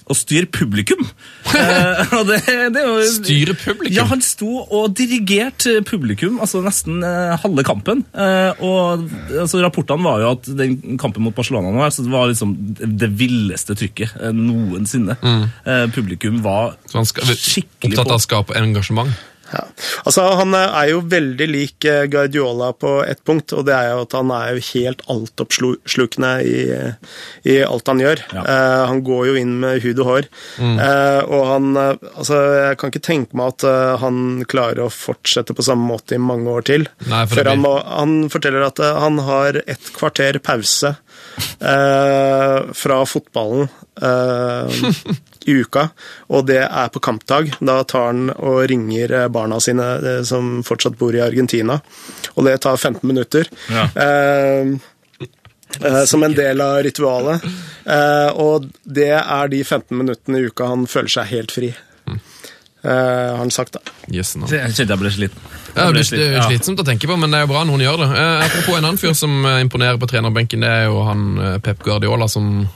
[0.09, 1.05] å styre publikum.
[1.59, 2.37] Eh, og det,
[2.75, 3.95] det jo, Styre publikum?
[3.97, 8.05] Ja, han sto og dirigerte publikum, altså nesten eh, halve kampen.
[8.13, 12.29] Eh, og altså, Rapportene var jo at den kampen mot Barcelona nå, altså, det var
[12.31, 15.19] liksom det villeste trykket eh, noensinne.
[15.19, 19.17] Eh, publikum var skal, skikkelig opptatt av å skape engasjement.
[19.53, 19.65] Ja.
[20.05, 23.93] Altså, Han eh, er jo veldig lik eh, Guardiola på ett punkt, og det er
[23.93, 26.59] jo at han er jo helt altoppslukende i,
[27.49, 28.25] i alt han gjør.
[28.35, 28.45] Ja.
[28.45, 30.31] Eh, han går jo inn med hud og hår.
[30.59, 35.55] Eh, og han Altså, jeg kan ikke tenke meg at uh, han klarer å fortsette
[35.55, 36.87] på samme måte i mange år til.
[37.07, 40.95] Nei, for Før han, må, han forteller at han har et kvarter pause
[41.59, 43.69] fra fotballen
[45.49, 45.89] i uka,
[46.29, 47.55] og det er på kampdag.
[47.61, 51.81] Da tar han og ringer eh, barna sine eh, som fortsatt bor i Argentina,
[52.35, 53.49] og det tar 15 minutter.
[53.73, 53.89] Ja.
[54.05, 54.77] Eh,
[55.83, 57.45] eh, som en del av ritualet.
[58.39, 61.73] Og det er de 15 minuttene i uka han føler seg helt fri.
[62.83, 63.81] Eh, har han sagt, da.
[64.07, 64.47] Yes, no.
[64.47, 65.47] Jeg kjente jeg ble sliten.
[65.75, 67.99] Ja, det er slitsomt å tenke på, men det er jo bra når hun gjør
[68.05, 68.09] det.
[68.21, 71.25] Eh, apropos en annen fyr som eh, imponerer på trenerbenken, det er jo han
[71.65, 72.69] Pep Guardiola som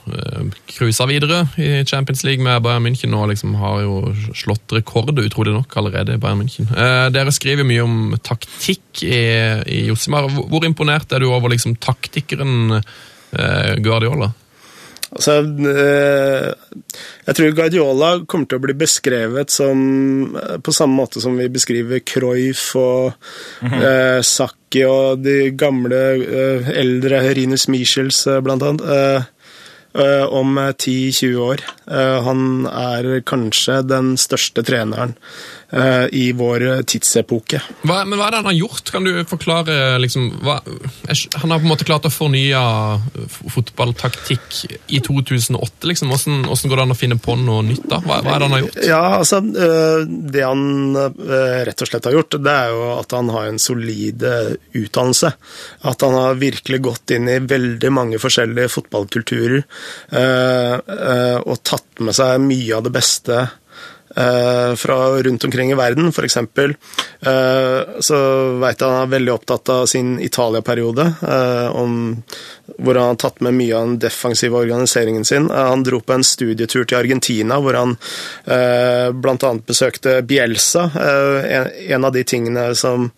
[0.69, 5.55] cruiser videre i Champions League med Bayern München og liksom har jo slått rekord, utrolig
[5.55, 6.67] nok, allerede i Bayern München.
[6.75, 9.23] Eh, dere skriver mye om taktikk i,
[9.71, 10.27] i Josimar.
[10.35, 14.33] Hvor, hvor imponert er du over liksom taktikeren eh, Guardiola?
[15.13, 15.35] Altså,
[15.69, 16.79] eh,
[17.27, 21.45] jeg tror Guardiola kommer til å bli beskrevet som eh, På samme måte som vi
[21.53, 23.13] beskriver Cruyff og
[23.61, 29.29] eh, Sakki og de gamle, eh, eldre Rinus Michels, eh, blant annet.
[29.93, 31.61] Eh, om 10-20 år.
[31.85, 35.13] Eh, han er kanskje den største treneren
[36.11, 37.57] i vår tidsepoke.
[37.81, 38.91] Hva, men hva er det han har gjort?
[38.93, 40.59] Kan du forklare liksom, hva,
[41.41, 42.59] Han har på en måte klart å fornye
[43.55, 44.59] fotballtaktikk
[44.93, 45.87] i 2008.
[45.89, 46.11] liksom.
[46.13, 47.99] Hvordan, hvordan går det an å finne på noe nytt da?
[48.05, 48.77] Hva, hva er det han har gjort?
[48.85, 50.63] Ja, altså øh, Det han
[51.65, 54.27] rett og slett har gjort, det er jo at han har en solid
[54.77, 55.33] utdannelse.
[55.89, 59.61] At han har virkelig gått inn i veldig mange forskjellige fotballkulturer
[61.43, 63.41] og tatt med seg mye av det beste
[64.13, 66.11] fra rundt omkring i verden.
[66.23, 66.75] Eksempel
[67.25, 68.17] øh, så
[68.61, 71.07] veit jeg han er veldig opptatt av sin Italia-periode.
[71.23, 72.17] øh,
[72.77, 75.49] hvor han har tatt med mye av den defensive organiseringen sin.
[75.51, 77.97] Eh, Han dro på en studietur til Argentina, hvor han
[78.45, 79.53] eh, bl.a.
[79.67, 80.89] besøkte Bielsa.
[80.95, 83.11] Eh, en av de tingene som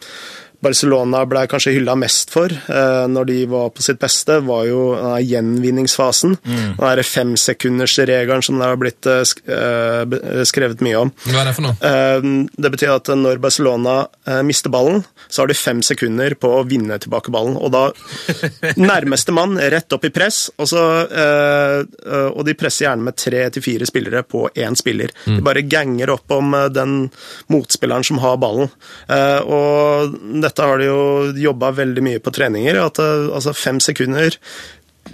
[0.64, 4.82] Barcelona ble kanskje hylla mest for eh, når de var på sitt beste, var jo
[4.96, 6.36] denne gjenvinningsfasen.
[6.46, 11.12] Den derre femsekundersregelen som det har blitt eh, eh, skrevet mye om.
[11.28, 11.94] Hva er det for noe?
[12.56, 13.96] Det betyr at når Barcelona
[14.46, 17.58] mister ballen, så har de fem sekunder på å vinne tilbake ballen.
[17.60, 17.84] Og da
[18.80, 20.84] nærmeste mann rett opp i press, og, så,
[22.32, 25.14] og de presser gjerne med tre til fire spillere på én spiller.
[25.26, 26.96] De bare ganger opp om den
[27.52, 28.70] motspilleren som har ballen.
[29.10, 31.04] Eh, Og dette har de jo
[31.50, 32.80] jobba veldig mye på treninger.
[32.82, 34.38] At eh, altså fem sekunder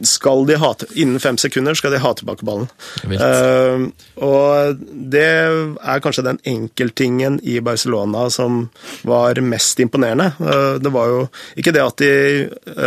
[0.07, 2.69] skal de ha, innen fem sekunder skal de ha tilbake ballen.
[3.03, 3.83] Eh,
[4.23, 8.63] og det er kanskje den enkelttingen i Barcelona som
[9.07, 10.31] var mest imponerende.
[10.39, 11.19] Uh, det var jo
[11.59, 12.13] ikke det at de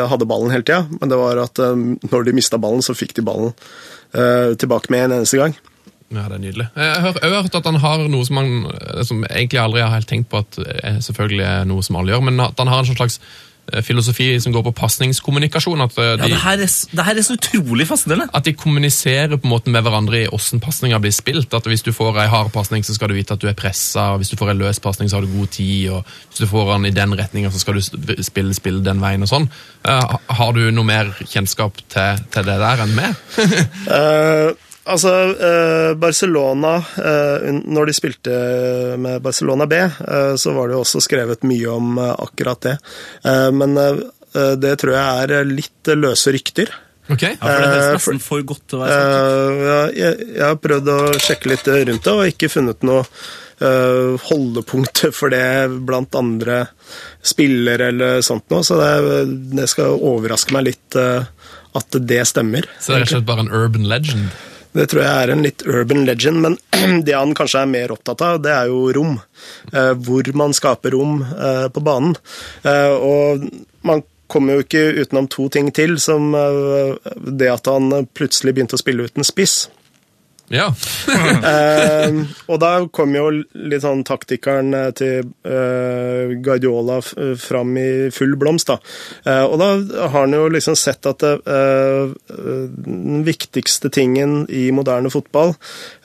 [0.08, 3.16] hadde ballen hele tida, men det var at uh, når de mista ballen, så fikk
[3.18, 3.54] de ballen
[4.14, 5.56] tilbake med en eneste gang.
[6.14, 6.68] Ja, det er nydelig.
[6.76, 9.94] Jeg har, jeg hørt at han har noe som han eh, som egentlig aldri har
[9.96, 12.82] helt tenkt på at er selvfølgelig er noe som alle gjør, men at han har
[12.84, 13.18] en sånn slags
[13.72, 15.80] eh, filosofi som går på pasningskommunikasjon.
[15.84, 18.28] At, de, Ja, det, her er, det her er så utrolig fascinerende.
[18.32, 21.54] at de kommuniserer på en måte med hverandre i hvordan pasninga blir spilt.
[21.56, 24.12] At Hvis du får ei hard pasning, så skal du vite at du er pressa.
[24.20, 25.90] Hvis du får ei løs pasning, så har du god tid.
[25.90, 27.82] og Hvis du får den i den retninga, så skal du
[28.22, 29.48] spille, spille den veien og sånn.
[29.84, 33.16] Uh, har du noe mer kjennskap til, til det der enn meg?
[33.94, 34.50] Eh,
[34.84, 38.38] altså, eh, Barcelona eh, Når de spilte
[39.00, 42.78] med Barcelona B, eh, så var det jo også skrevet mye om eh, akkurat det.
[43.24, 44.02] Eh, men eh,
[44.58, 46.72] det tror jeg er litt løse rykter.
[47.12, 47.22] Ok?
[47.22, 49.64] Ja, for det er nesten for godt til å være sant.
[49.70, 54.28] Eh, jeg, jeg har prøvd å sjekke litt rundt det, og ikke funnet noe eh,
[54.30, 55.44] holdepunkt for det
[55.84, 56.62] blant andre
[57.24, 59.20] spillere eller sånt noe, så det,
[59.52, 61.28] det skal overraske meg litt eh,
[61.74, 62.68] at det stemmer.
[62.80, 64.32] Så det er rett og slett bare en urban legend?
[64.74, 66.56] Det tror jeg er en litt urban legend, men
[67.06, 69.14] det han kanskje er mer opptatt av, det er jo rom.
[69.72, 72.16] Eh, hvor man skaper rom eh, på banen.
[72.66, 73.46] Eh, og
[73.86, 78.80] man kommer jo ikke utenom to ting til, som det at han plutselig begynte å
[78.80, 79.68] spille uten spiss.
[80.52, 80.68] Ja.
[81.44, 82.14] Eh,
[82.48, 88.32] og da kom jo litt sånn taktikeren eh, til eh, Guardiola f- fram i full
[88.40, 88.78] blomst, da.
[89.28, 89.68] Eh, og da
[90.08, 95.52] har han jo liksom sett at eh, den viktigste tingen i moderne fotball,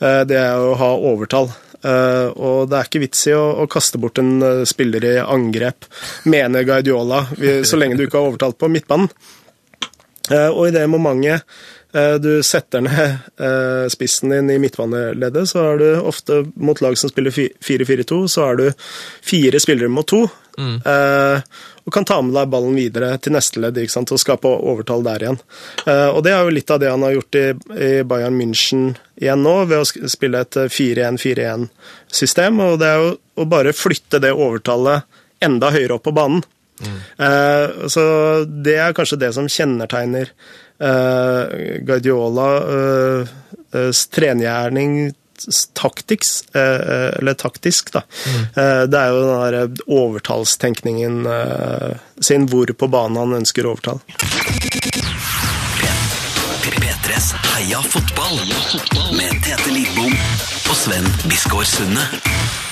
[0.04, 1.50] eh, det er å ha overtall.
[1.80, 5.14] Uh, og det er ikke vits i å, å kaste bort en uh, spiller i
[5.24, 5.88] angrep,
[6.28, 7.22] mener Guardiola,
[7.64, 9.08] så lenge du ikke har overtalt på midtbanen.
[10.28, 11.70] Uh, Og i det momentet eh,
[12.22, 17.10] du setter ned eh, spissen din i midtbaneleddet, så er du ofte mot lag som
[17.10, 18.68] spiller 4-4-2, så er du
[19.26, 20.28] fire spillere mot to.
[20.60, 20.82] Mm.
[21.90, 24.12] Og kan ta med deg ballen videre til neste ledd ikke sant?
[24.14, 25.40] og skape overtall der igjen.
[25.90, 28.92] Eh, Og det er jo litt av det han har gjort i, i Bayern München
[29.18, 32.62] igjen nå, ved å spille et eh, 4-1-4-1-system.
[32.68, 33.10] Og det er jo
[33.42, 35.08] å bare flytte det overtallet
[35.42, 36.46] enda høyere opp på banen.
[36.80, 37.00] Mm.
[37.92, 38.04] så
[38.48, 40.30] det er kanskje det som kjennetegner
[40.80, 43.34] eh, Guardiola eh,
[43.74, 45.14] eh, trenegjerning
[45.74, 48.02] taktiks, eh, eller taktisk, da.
[48.56, 54.02] Eh, det er jo den der overtallstenkningen eh, sin, hvor på banen han ønsker overtall.
[56.70, 58.42] P3s Heia fotball
[59.18, 60.14] med Tete Lidbom
[60.70, 62.69] og Sven Biskår Sunde.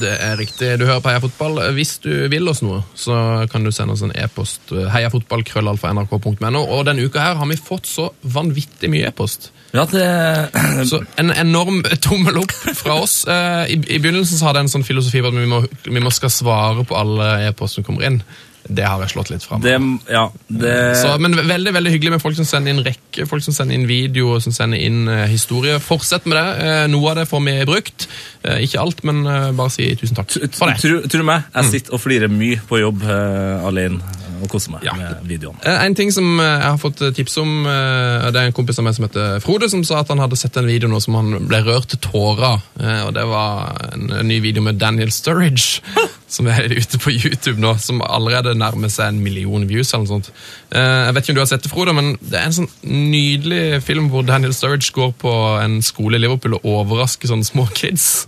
[0.00, 0.72] Det er riktig.
[0.80, 1.60] Du hører på Heia Fotball.
[1.76, 4.72] Hvis du vil oss noe, så kan du sende oss en e-post.
[4.94, 6.62] heiafotballkrøllalfa.nrk.no.
[6.62, 9.52] Og denne uka her har vi fått så vanvittig mye e-post.
[9.74, 10.06] Ja, det,
[10.90, 13.22] Så en enorm tommel opp fra oss.
[13.30, 16.02] Eh, I, i begynnelsen så hadde jeg en sånn filosofi på at vi må, vi
[16.02, 18.20] må skal svare på alle e-post som kommer inn.
[18.64, 19.60] Det har jeg slått litt fram.
[19.64, 19.74] Det,
[20.08, 23.56] ja, det Så, men veldig veldig hyggelig med folk som sender inn rekke, folk som
[23.56, 25.76] sender inn video, som sender inn uh, historie.
[25.84, 26.46] Fortsett med det.
[26.64, 28.08] Uh, noe av det får vi brukt.
[28.44, 30.76] Uh, ikke alt, men eh, bare si tusen takk for det.
[31.12, 34.94] Tro, meg, jeg sitter og flirer mye på jobb eh, alene og kose meg Ja.
[34.98, 35.58] med videoene.
[35.64, 38.78] Eh, En ting som eh, jeg har fått eh, tips om, det er en kompis
[38.78, 41.16] av meg som heter Frode, som sa at han hadde sett en video nå som
[41.18, 42.60] han ble rørt til tårer.
[43.06, 45.80] Og det var en, ny video med Daniel Sturridge,
[46.34, 50.12] som er ute på YouTube nå, som allerede nærmer seg en million views eller noe
[50.14, 50.30] sånt.
[50.74, 53.82] Jeg vet ikke om du har sett det, Frode, men det er en sånn nydelig
[53.86, 58.26] film hvor Daniel Sturridge går på en skole i Liverpool og overrasker sånne små kids.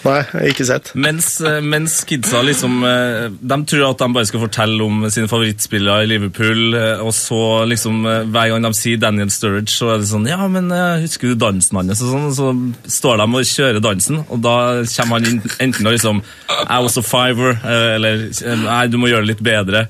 [0.00, 0.90] Nei, jeg har ikke sett.
[0.96, 5.28] Mens, eh, mens kidsa liksom eh, De tror at de bare skal fortelle om sine
[5.28, 8.00] favorittspillere i Liverpool, eh, og så liksom
[8.32, 10.70] hver gang de sier Daniel Sturridge, så er det sånn Ja, men
[11.02, 12.00] husker du dansen hans?
[12.04, 12.50] Og sånn, så
[13.00, 14.56] står de og kjører dansen, og da
[14.94, 16.22] kommer han inn enten og liksom
[16.64, 18.26] I was a fiver, eller
[18.64, 19.84] Nei, du må gjøre det litt bedre.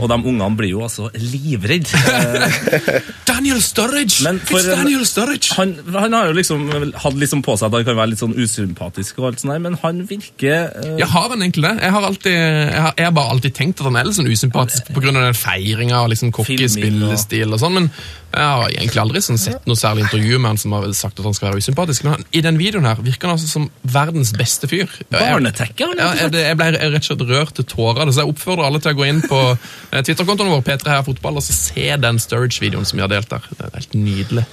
[0.00, 1.90] Og de ungene blir jo altså livredd.
[2.16, 4.22] Eh, Daniel Sturridge!
[4.24, 5.54] Men for It's Daniel Sturridge!
[5.58, 6.66] Han, han har jo liksom
[7.02, 9.64] hatt liksom på seg at han kan være litt sånn usympatisk, og alt sånt der,
[9.64, 10.92] men han virker uh...
[11.00, 11.74] Jeg har han egentlig det.
[11.82, 14.30] Jeg har, alltid, jeg har, jeg har bare alltid tenkt at han er litt sånn
[14.30, 15.12] usympatisk pga.
[15.16, 17.90] den feiringa og liksom cocky og- sånn, men
[18.36, 21.24] jeg har egentlig aldri sånn sett noe særlig intervju med han som har sagt at
[21.24, 22.04] han skal være usympatisk.
[22.04, 24.90] Men han, i den videoen her virker han altså som verdens beste fyr.
[25.08, 28.12] Barnetekker Barnetekke, han, Jeg, jeg, jeg ble rett og slett rørt til tårer.
[28.12, 31.40] Så jeg oppfordrer alle til å gå inn på eh, Twitter-kontoen vår P3 her Fotball,
[31.40, 33.48] og så se den Sturridge-videoen som vi har delt der.
[33.56, 34.46] Det er helt nydelig.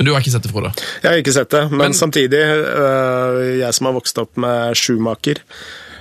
[0.00, 0.70] Men du har ikke sett det, Frode?
[1.02, 4.72] Jeg har ikke sett det, men, Men- samtidig, øh, jeg som har vokst opp med
[4.80, 5.42] Schumacher,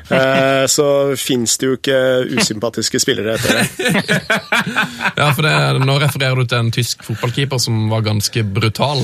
[0.10, 0.86] øh, så
[1.20, 1.98] fins det jo ikke
[2.40, 3.66] usympatiske spillere etter det.
[5.20, 9.04] Ja, for det, Nå refererer du til en tysk fotballkeeper som var ganske brutal.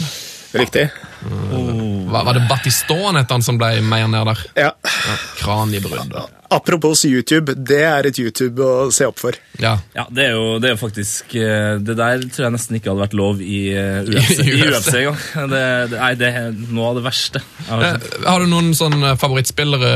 [0.62, 0.88] Riktig?
[1.26, 4.48] Var, var det Battiston het han som ble meia ned der?
[4.68, 4.72] Ja.
[4.86, 6.14] Ja, Kraniebrudd.
[6.54, 9.36] Apropos YouTube, det er et YouTube å se opp for.
[9.60, 9.74] Ja.
[9.98, 12.92] Ja, det er jo det er jo faktisk eh, Det der tror jeg nesten ikke
[12.92, 14.92] hadde vært lov i eh, UFC, I UFC.
[14.94, 15.50] Det,
[15.90, 17.42] det, nei, det er noe av det verste.
[17.70, 18.10] har Eh.
[18.26, 19.92] Har du noen sånne favorittspillere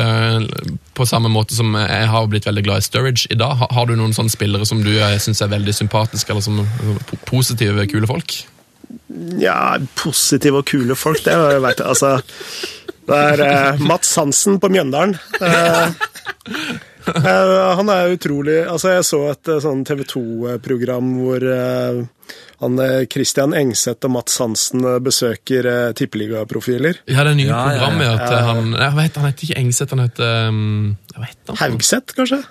[0.98, 3.56] på samme måte som jeg har blitt veldig glad i Sturridge i dag?
[3.62, 4.92] Har, har du noen sånne spillere som du
[5.22, 6.64] syns er veldig sympatiske, eller som
[7.30, 8.42] positive, kule folk?
[9.42, 12.12] Ja, positive og kule folk, det har jeg vært Altså,
[13.10, 15.16] det er eh, Mats Hansen på Mjøndalen.
[15.42, 15.90] Eh,
[17.10, 22.04] eh, han er utrolig Altså, jeg så et eh, sånn TV 2-program hvor eh,
[22.60, 27.02] han eh, Christian Engseth og Mats Hansen besøker eh, tippeligaprofiler.
[27.10, 28.14] Ja, det nye Ja, ja, ja.
[28.20, 31.62] at han Jeg vet, Han heter ikke Engseth, han heter um, jeg vet han.
[31.64, 32.44] Haugseth, kanskje?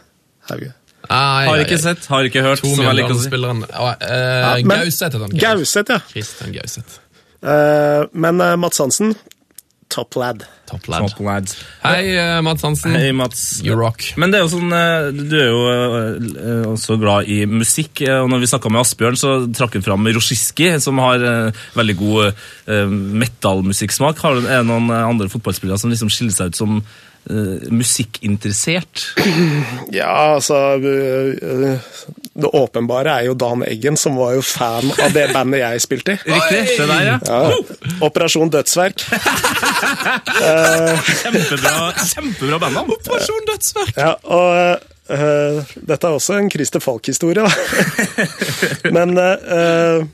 [0.50, 0.72] Hauge.
[1.08, 2.68] Ah, Har ikke sett, har ikke hørt, To.
[2.76, 3.64] Mjøndalen-spilleren.
[3.70, 5.30] Ja, eh, Ja, men- Gauseth heter han.
[5.40, 6.00] Gauseth, ja.
[6.12, 6.98] Christian Gauseth.
[7.42, 9.14] Uh, men uh, Mats Hansen,
[9.88, 10.42] top lad.
[10.68, 11.06] Top lad.
[11.08, 11.48] Top lad.
[11.82, 12.92] Hei, Mats Hansen.
[12.92, 13.62] Hei, Mats.
[13.64, 14.02] You rock.
[14.20, 14.68] Men det er jo sånn,
[15.30, 19.78] du er jo også glad i musikk, og når vi snakket med Asbjørn, så trakk
[19.78, 21.24] han fram Roshiski, som har
[21.78, 22.34] veldig god
[24.42, 26.82] du- Er det noen andre fotballspillere som liksom skiller seg ut som
[27.70, 29.14] musikkinteressert?
[29.92, 31.78] Ja, altså øh, øh,
[32.34, 36.12] Det åpenbare er jo Dan Eggen, som var jo fan av det bandet jeg spilte
[36.14, 36.18] i.
[36.34, 37.16] Riktig, se der, ja.
[37.26, 37.52] Ja.
[38.06, 39.02] Operasjon Dødsverk.
[41.22, 42.92] Kjempebra, kjempebra bandnavn.
[42.94, 43.96] Operasjon Dødsverk!
[43.96, 44.78] Ja, og
[45.10, 47.50] uh, dette er også en Christer Falk-historie, da.
[48.96, 50.06] Men øh,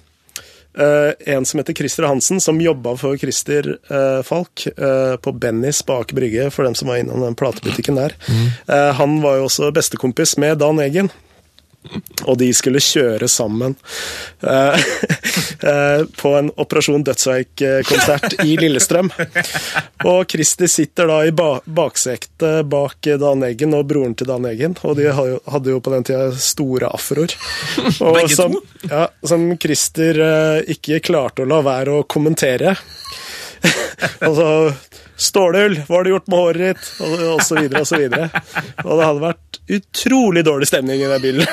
[1.26, 6.12] en som heter Christer Hansen, som jobba for Christer øh, Falk øh, på Bennys bak
[6.14, 8.16] Brygge, for dem som var innom den platebutikken der,
[8.68, 11.10] øh, han var jo også bestekompis med Dan Eggen.
[12.24, 13.74] Og de skulle kjøre sammen
[14.40, 14.84] eh,
[15.70, 19.10] eh, på en Operasjon Dødsverk-konsert i Lillestrøm.
[20.08, 24.78] Og Christer sitter da i ba baksetet bak Dan Eggen og broren til Dan Eggen,
[24.82, 27.36] og de hadde jo på den tida store afroer.
[28.00, 28.56] Og som,
[28.88, 32.76] ja, som Christer eh, ikke klarte å la være å kommentere.
[34.24, 34.72] altså
[35.16, 36.88] Stålhull, hva har du gjort med håret ditt?
[37.04, 38.42] Og, og så videre og så videre.
[38.82, 41.52] Og det hadde vært utrolig dårlig stemning i den bilen.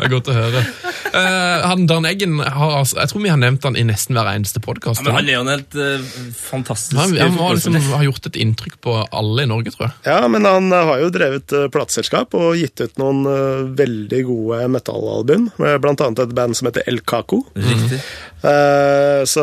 [0.00, 0.60] Det er godt å høre.
[1.10, 4.30] Uh, han Dan Eggen har, altså, Jeg tror vi har nevnt han i nesten hver
[4.32, 5.02] eneste podkast.
[5.04, 6.06] Ja, han er jo en helt uh,
[6.38, 9.96] fantastisk Han, han må liksom ha gjort et inntrykk på alle i Norge, tror jeg.
[10.08, 13.20] Ja, men han eh, har jo drevet uh, plateselskap og gitt ut noen
[13.76, 17.42] veldig gode metallalbum, med blant annet et band som heter El Caco.
[17.58, 18.00] Riktig.
[18.40, 19.42] Eh, så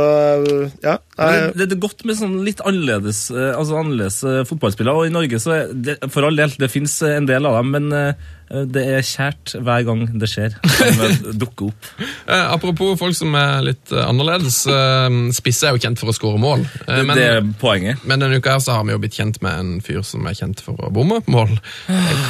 [0.82, 1.52] ja, Jeg...
[1.54, 5.54] Det, det er godt med sånn litt annerledes, altså annerledes fotballspillere, og i Norge så
[5.54, 8.16] er det, for all del, det finnes eh, en del av dem, men
[8.48, 10.47] det er kjært hver gang det skjer.
[10.54, 11.90] De eh, dukker opp.
[12.28, 14.58] Eh, apropos folk som er litt eh, annerledes.
[14.68, 16.66] Eh, Spisse er jo kjent for å skåre mål.
[16.88, 18.02] Eh, men, det er poenget.
[18.04, 20.36] men denne uka her så har vi jo blitt kjent med en fyr som er
[20.36, 21.54] kjent for å bomme på mål.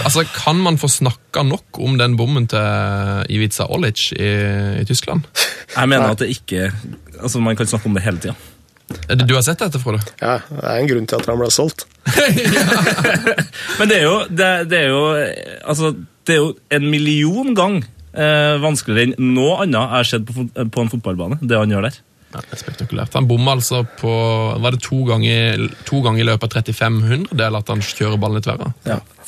[0.05, 4.29] Altså, Kan man få snakka nok om den bommen til Ivica Olic i,
[4.83, 5.25] i Tyskland?
[5.73, 6.69] Jeg mener at det ikke
[7.17, 8.35] Altså, man kan snakke om det hele tida.
[9.09, 9.99] Er det- Du har sett dette, Frode?
[10.21, 11.87] ja, det er en grunn til at han ble solgt.
[13.79, 15.01] Men det er jo, det, det er jo
[15.67, 15.91] Altså,
[16.27, 17.81] det er jo en million gang
[18.13, 21.89] eh, vanskeligere enn noe annet jeg har sett på, på en fotballbane, det han gjør
[21.89, 21.99] der.
[22.33, 23.13] Ja, det er spektakulært.
[23.15, 24.11] Han bomma altså på
[24.59, 28.41] Var det to ganger, to ganger i løpet av 35 hundredel at han kjører ballen
[28.41, 28.67] i tverra?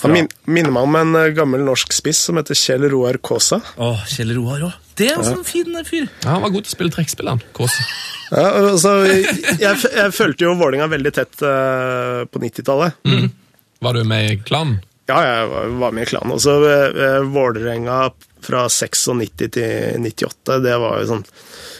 [0.01, 3.61] Han min, minner meg om en eh, gammel norsk spiss som heter Kjell Roar Kaasa.
[3.80, 4.75] Åh, Kjell Roar òg.
[4.99, 6.09] Det er også en fin fyr.
[6.25, 7.41] Ja, han var god til å spille trekkspill, han.
[7.55, 7.88] Kaasa.
[8.30, 12.99] Ja, altså, jeg, jeg følte jo Vålinga veldig tett uh, på 90-tallet.
[13.80, 14.82] Var du med i klanen?
[15.09, 16.36] Ja, jeg var- med i klanen.
[16.36, 18.09] Også uh, Vålerenga
[18.46, 21.26] fra 96 til 98, det var jo sånn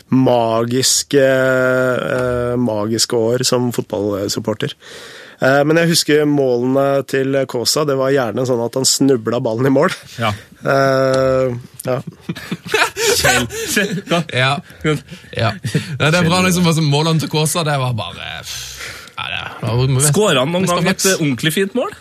[0.10, 4.74] magiske, eh, magiske år som fotballsupporter.
[5.40, 7.86] Eh, men jeg husker målene til Kaasa.
[7.88, 9.94] Det var gjerne sånn at han snubla ballen i mål.
[10.20, 10.34] Ja.
[10.60, 11.56] Uh,
[11.88, 12.02] ja.
[13.16, 13.46] Kjell.
[13.72, 14.02] Kjell.
[14.36, 14.58] Ja.
[15.32, 15.54] Ja.
[15.64, 19.72] det er bra liksom, altså, Målene til Kåsa, det var bare ja,
[20.10, 21.96] Skåra han noen gang et ordentlig fint mål?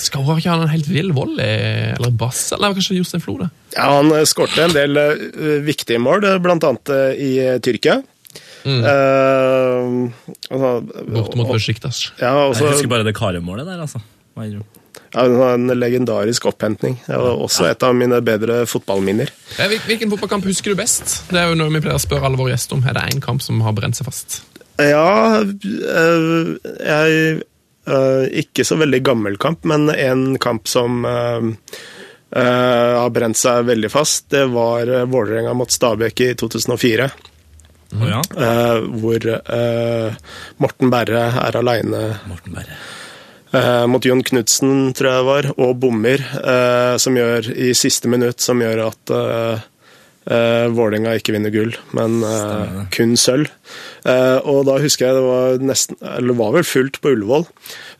[0.00, 2.46] Skårer ikke han en helt vill volley eller bass?
[2.56, 3.50] Eller kanskje Jostein Flo, det?
[3.76, 6.72] ja, han uh, skårte en del eh, viktige mål, bl.a.
[6.96, 7.30] eh, i
[7.64, 8.00] Tyrkia.
[8.60, 8.60] Tyrkia.
[8.60, 10.10] Uh,
[10.50, 10.70] altså,
[11.08, 12.10] Borte mot Besiktas.
[12.20, 14.00] ja, Jeg husker bare det karemålet der, altså.
[14.40, 14.60] Ja,
[15.54, 16.94] en legendarisk opphentning.
[17.06, 19.30] Det var også et av mine bedre fotballminner.
[19.58, 21.16] Eh, Hvilken fotballkamp husker du best?
[21.30, 22.84] Det er jo noe vi pleier å spørre alle våre gjester om.
[22.86, 24.40] Er det én kamp som har brent seg fast?
[24.80, 27.42] Ja, jeg
[28.42, 31.48] Ikke så veldig gammel kamp, men en kamp som øh,
[32.36, 37.10] øh, har brent seg veldig fast, det var Vålerenga mot Stabæk i 2004.
[37.90, 38.20] Å ja.
[39.02, 39.24] hvor
[40.62, 42.76] Morten Berre er aleine Morten Berre.
[43.52, 48.10] eh, mot Jon Knutsen, tror jeg det var, og bommer eh, som gjør, i siste
[48.10, 49.66] minutt, som gjør at eh,
[50.28, 53.50] eh, Vålerenga ikke vinner gull, men uh, kun sølv.
[54.04, 57.48] Uh, og da husker jeg det var nesten, eller var vel fullt på Ullevål,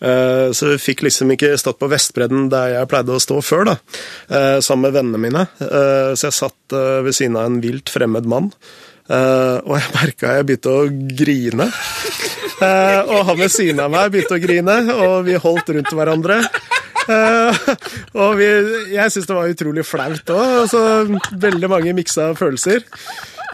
[0.00, 3.66] Uh, så vi fikk liksom ikke stått på Vestbredden der jeg pleide å stå før,
[3.68, 3.74] da,
[4.64, 5.42] sammen med vennene mine.
[5.60, 8.48] Så jeg satt ved siden av en vilt fremmed mann.
[9.12, 10.88] Og jeg merka jeg begynte å
[11.20, 11.68] grine.
[13.12, 16.40] Og han ved siden av meg begynte å grine, og vi holdt rundt hverandre.
[17.08, 17.60] Eh,
[18.20, 18.46] og vi,
[18.94, 20.54] jeg syns det var utrolig flaut òg.
[20.64, 20.82] Altså,
[21.46, 22.84] veldig mange miksa følelser.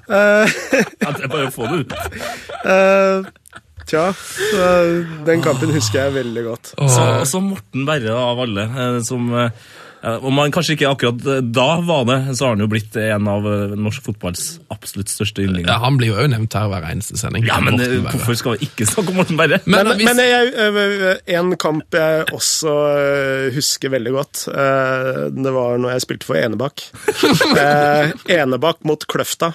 [0.06, 0.46] Uh,
[1.02, 1.94] Ja, det er bare å få det ut.
[2.66, 3.30] eh,
[3.90, 4.04] tja,
[5.26, 6.74] den kampen husker jeg veldig godt.
[6.78, 8.68] Så, også Morten Berre av alle,
[9.06, 9.30] som
[10.06, 13.26] Om han kanskje ikke akkurat eh, da var det, så har han jo blitt en
[13.30, 15.70] av eh, norsk fotballs absolutt største yndlinger.
[15.72, 15.80] Ja.
[15.82, 17.46] Han blir jo òg nevnt her hver eneste sending.
[17.48, 19.58] Ja, men eh, hvorfor skal vi ikke snakke om Morten Berre?
[19.64, 22.76] Men, Men, hvis, men jeg, en kamp jeg også
[23.56, 24.46] husker veldig godt,
[25.36, 26.86] det var når jeg spilte for Enebakk.
[27.56, 29.52] Eh, Enebakk mot Kløfta.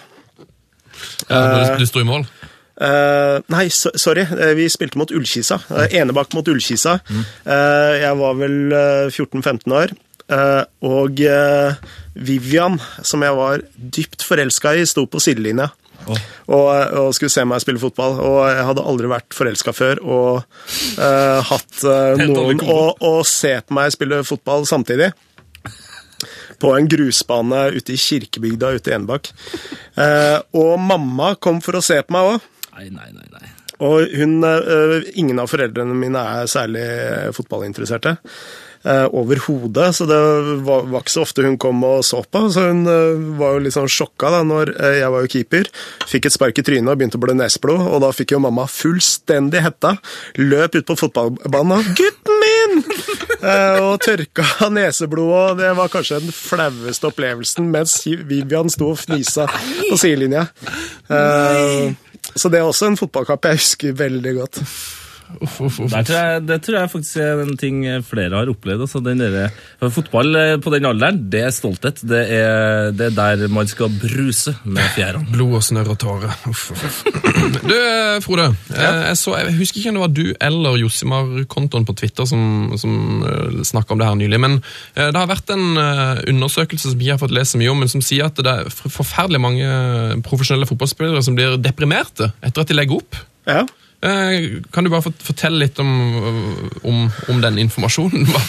[1.30, 2.26] ja, du, du sto i mål?
[2.82, 4.24] Uh, nei, so sorry.
[4.58, 5.60] Vi spilte mot Ullkisa.
[5.70, 6.98] Uh, Enebakk mot Ullkisa.
[7.12, 9.94] Eh, jeg var vel eh, 14-15 år.
[10.32, 15.72] Eh, og eh, Vivian, som jeg var dypt forelska i, sto på sidelinja.
[16.02, 16.68] Og,
[16.98, 18.18] og skulle se meg spille fotball.
[18.26, 20.32] Og jeg hadde aldri vært forelska før og
[20.98, 25.12] uh, hatt uh, noen å, å se på meg spille fotball samtidig.
[26.62, 29.30] På en grusbane ute i Kirkebygda ute i Enebakk.
[29.94, 32.50] Uh, og mamma kom for å se på meg òg.
[33.82, 34.36] Og hun,
[35.18, 36.84] ingen av foreldrene mine er særlig
[37.34, 38.14] fotballinteresserte.
[38.82, 40.18] Uh, Overhodet, så det
[40.66, 42.44] var, var ikke så ofte hun kom og så på.
[42.50, 45.70] Så hun øh, var jo litt sånn sjokka da når øh, jeg var jo keeper.
[46.10, 48.66] Fikk et spark i trynet og begynte å blø neseblod, og da fikk jo mamma
[48.72, 49.94] fullstendig hetta.
[50.42, 52.84] Løp ut på fotballbanen og 'Gutten min!'
[53.42, 59.00] Eh, og tørka neseblodet, og det var kanskje den flaueste opplevelsen mens Vivian sto og
[59.02, 60.44] fnisa på sidelinja.
[61.10, 61.90] Eh,
[62.36, 64.62] så det er også en fotballkamp jeg husker veldig godt.
[65.40, 65.92] Uff, uff, uff.
[65.94, 68.86] Der tror jeg, det tror jeg faktisk er en ting flere har opplevd.
[68.88, 69.52] Altså den der,
[69.82, 72.02] fotball eh, på den alderen, det er stolthet.
[72.08, 75.30] Det er, det er der man skal bruse med fjærene.
[75.34, 76.36] Blod og snørr og tårer.
[76.50, 77.04] Uff, uff, uff.
[77.62, 78.48] Du, eh, Frode.
[78.72, 78.92] Ja.
[79.10, 83.26] Jeg, så, jeg husker ikke om det var du eller Josimar-kontoen på Twitter som, som
[83.68, 84.40] snakka om det her nylig.
[84.42, 84.60] Men
[84.96, 87.92] eh, det har vært en eh, undersøkelse som vi har fått lese mye om, men
[87.92, 89.70] som sier at det er forferdelig mange
[90.26, 93.20] profesjonelle fotballspillere som blir deprimerte etter at de legger opp.
[93.50, 93.66] Ja.
[94.02, 95.90] Eh, Kan du bare fortelle litt om,
[96.84, 98.26] om, om den informasjonen?
[98.32, 98.42] Hva,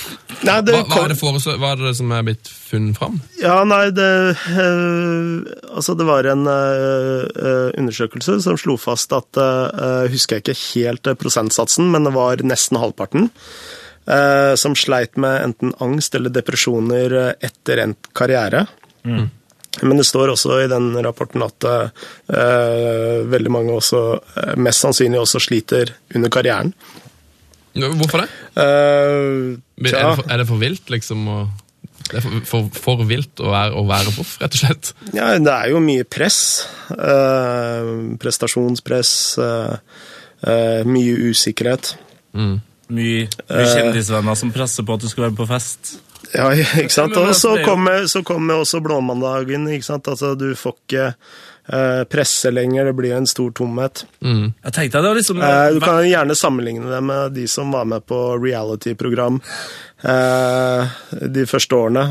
[0.43, 3.19] Nei, det hva, hva, er det foreslå- hva er det som er blitt funnet fram?
[3.39, 10.11] Ja, nei, det eh, Altså, det var en eh, undersøkelse som slo fast at Jeg
[10.17, 13.29] Husker jeg ikke helt eh, prosentsatsen, men det var nesten halvparten.
[14.09, 18.65] eh, som sleit med enten angst eller depresjoner etter endt karriere.
[19.81, 24.03] Men det står også i den rapporten at eh, veldig mange også,
[24.37, 26.75] eh, mest sannsynlig også sliter under karrieren.
[27.73, 28.29] Hvorfor det?
[28.61, 31.23] Eh, Er det for, er det for vilt, liksom?
[31.33, 31.49] å-
[32.11, 34.91] det er for, for, for vilt å være, å være proff, rett og slett?
[35.17, 36.67] Ja, det er jo mye press.
[36.93, 37.89] Eh,
[38.21, 39.13] prestasjonspress.
[39.41, 39.77] eh,
[40.45, 41.95] eh, mye usikkerhet.
[42.37, 42.61] Mye,
[42.93, 45.95] mye kjendisvenner som presser på at du skal være på fest.
[46.33, 47.17] Ja, ikke sant.
[47.21, 49.69] Og så er kommer, så kommer også blåmandagen.
[49.69, 50.09] ikke sant?
[50.09, 51.09] Altså, Du får ikke
[51.73, 54.05] eh, presse lenger, det blir en stor tomhet.
[54.21, 57.85] Jeg tenkte det var liksom Eh, du kan gjerne sammenligne det med de som var
[57.85, 59.41] med på reality-program
[60.03, 62.05] eh, de første årene.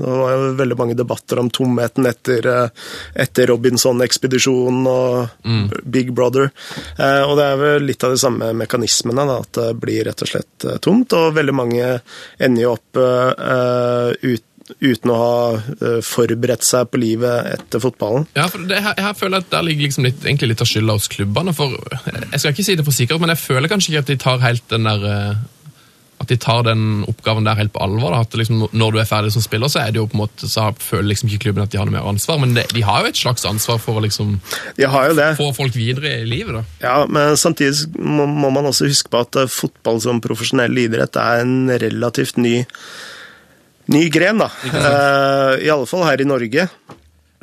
[0.00, 6.50] Det var veldig mange debatter om tomheten etter, eh, etter Robinson-ekspedisjonen og Big Brother.
[6.98, 10.26] Eh, og det er vel litt av de samme mekanismene, da, at det blir rett
[10.26, 11.14] og slett eh, tomt.
[11.18, 11.92] Og veldig mange
[12.38, 14.44] ender jo opp uh, ut,
[14.80, 18.26] uten å ha eh, forberedt seg på livet etter fotballen.
[18.36, 20.70] Ja, for det, her, her føler jeg at Der ligger liksom litt, egentlig litt av
[20.70, 21.54] skylda hos klubbene.
[21.56, 24.20] for Jeg skal ikke si det for sikkert, men jeg føler kanskje ikke at de
[24.26, 25.42] tar helt den der eh,
[26.24, 28.14] at de tar den oppgaven der helt på alvor.
[28.14, 28.22] Da.
[28.24, 31.48] At liksom, når du er ferdig som spiller, så er måte, så føler liksom ikke
[31.48, 32.38] klubben at de har noe mer ansvar.
[32.40, 34.38] Men det, de har jo et slags ansvar for å liksom
[34.78, 35.30] De har jo det.
[35.36, 36.54] få folk videre i livet.
[36.54, 36.62] da.
[36.80, 41.16] Ja, men samtidig må, må man også huske på at eh, fotball som profesjonell idrett
[41.20, 42.62] er en relativt ny,
[43.92, 44.50] ny gren, da.
[44.64, 46.68] Uh, I alle fall her i Norge.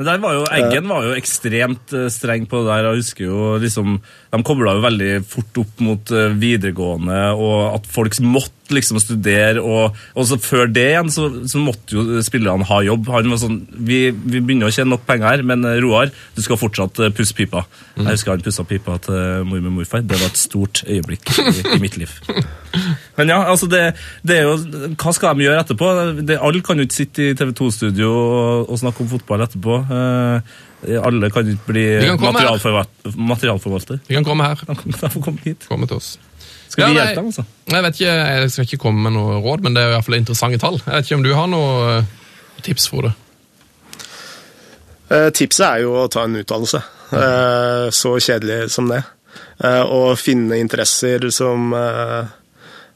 [0.01, 2.87] Men der var jo, Eggen var jo ekstremt eh, streng på det der.
[2.87, 3.99] Jeg husker jo liksom,
[4.31, 9.61] De kobla jo veldig fort opp mot eh, videregående, og at folk måtte liksom studere.
[9.61, 13.11] Og, og så før det igjen så, så måtte jo spillerne ha jobb.
[13.13, 16.41] Han var sånn, vi, vi begynner å tjene nok penger her, men eh, Roar, du
[16.41, 17.67] skal fortsatt eh, pusse pipa.
[17.99, 20.01] Jeg husker han pussa pipa til mor med morfar.
[20.01, 22.17] Det var et stort øyeblikk i, i mitt liv.
[23.21, 23.83] Men ja, altså det,
[24.25, 24.57] det er jo,
[24.97, 25.91] Hva skal de gjøre etterpå?
[26.25, 29.77] Det, alle kan jo ikke sitte i TV 2-studio og, og snakke om fotball etterpå.
[29.93, 30.57] Eh,
[31.05, 32.49] alle kan jo ikke bli De kan her.
[33.21, 34.01] materialforvalter.
[34.09, 34.57] Vi kan komme her.
[34.67, 35.69] De kan de får komme hit.
[35.69, 36.15] Komme til oss.
[36.71, 37.43] Skal vi Ja, hjelpe dem, altså?
[37.75, 40.07] Jeg vet ikke, jeg skal ikke komme med noe råd, men det er i hvert
[40.07, 40.77] fall interessante tall.
[40.85, 42.13] Jeg vet ikke om du har noe eh,
[42.65, 43.11] tips, Frode?
[45.11, 46.79] Uh, Tipset er jo å ta en utdannelse.
[47.11, 49.01] Uh, Så kjedelig som det.
[49.59, 52.29] Uh, Og finne interesser som eh, eh,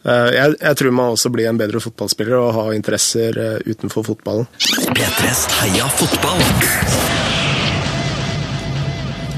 [0.06, 4.46] jeg, jeg tror man også blir en bedre fotballspiller og har interesser eh, utenfor fotballen.
[4.94, 6.44] P3s Heia fotball.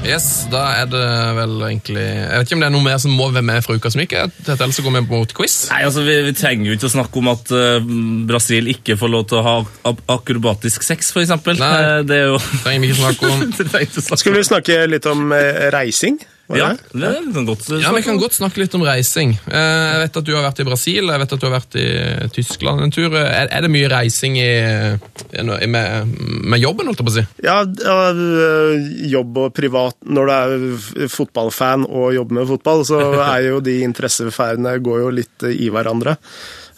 [0.08, 1.04] Yes, da er det
[1.36, 3.74] vel egentlig Jeg vet ikke om det er noe mer som må være med fra
[3.76, 4.14] uka som gikk.
[4.16, 5.56] Ellers så går vi mot quiz.
[5.72, 7.90] Nei, altså vi, vi trenger jo ikke å snakke om at uh,
[8.30, 9.56] Brasil ikke får lov til å ha
[9.90, 11.60] ak akrobatisk sex, for eksempel.
[11.60, 11.74] Nei.
[11.82, 14.16] Eh, det er jo Trenger vi ikke snakke om.
[14.22, 16.20] Skal vi snakke litt om uh, reising?
[16.56, 17.04] Ja, det?
[17.04, 17.66] er sånn godt.
[17.82, 19.34] Ja, Vi kan godt snakke litt om reising.
[19.50, 21.76] Eh, Jeg vet at du har vært i Brasil, jeg vet at du har vært
[21.76, 23.12] i Tyskland en tur.
[23.12, 26.14] Er, er det mye reising i, i- med,
[26.48, 27.26] med jobben, holdt jeg på å si?
[27.44, 33.02] Ja, øh, jobb og privat Når du er fotballfan og jobber med fotball, så
[33.34, 36.16] er jo de interesseferdene går jo litt i hverandre.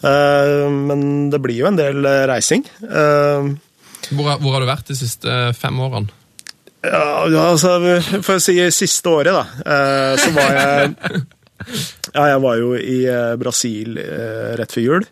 [0.03, 2.65] Eh, Men det blir jo en del reising.
[2.83, 3.51] Eh,
[4.11, 6.11] Hvor, hvor har du vært de siste fem årene?
[6.81, 7.01] Ja,
[7.45, 7.75] altså,
[8.25, 11.21] for å si siste året, da, eh, så var jeg
[12.15, 15.05] Ja, jeg var jo i eh, Brasil eh, rett før jul.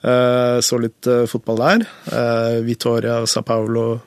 [0.00, 1.84] Eh, Så litt fotball der.
[2.64, 4.00] Vitoria og Sa Paulo.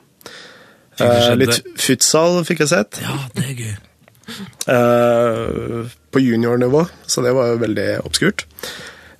[1.38, 2.98] Litt futsal fikk jeg sett.
[3.04, 3.76] Ja, det er gøy.
[6.10, 8.42] på juniornivå, så det var jo veldig obskurt.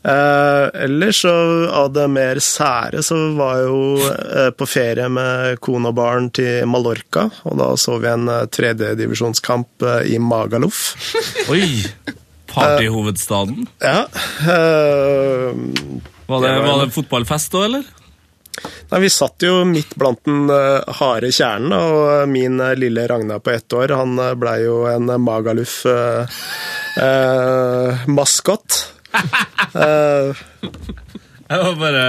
[0.05, 1.33] Eh, ellers så
[1.75, 6.29] av det mer sære så var jeg jo eh, på ferie med kone og barn
[6.31, 10.93] til Mallorca, og da så vi en eh, tredjedivisjonskamp eh, i Magaluf.
[11.53, 11.83] Oi!
[12.49, 13.67] Partyhovedstaden.
[13.83, 14.07] Ja.
[14.49, 15.53] eh,
[16.31, 17.85] Var det, var- det fotballfest da, eller?
[18.91, 23.39] Nei, vi satt jo midt blant den eh, harde kjernen, og min eh, lille Ragnar
[23.45, 25.11] på ett år, han blei jo en
[29.75, 30.35] uh,
[31.49, 32.05] var bare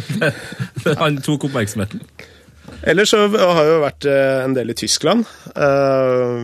[1.02, 2.02] Han tok oppmerksomheten.
[2.86, 5.26] Ellers så har jeg jo vært eh, en del i Tyskland.
[5.52, 6.36] Eh,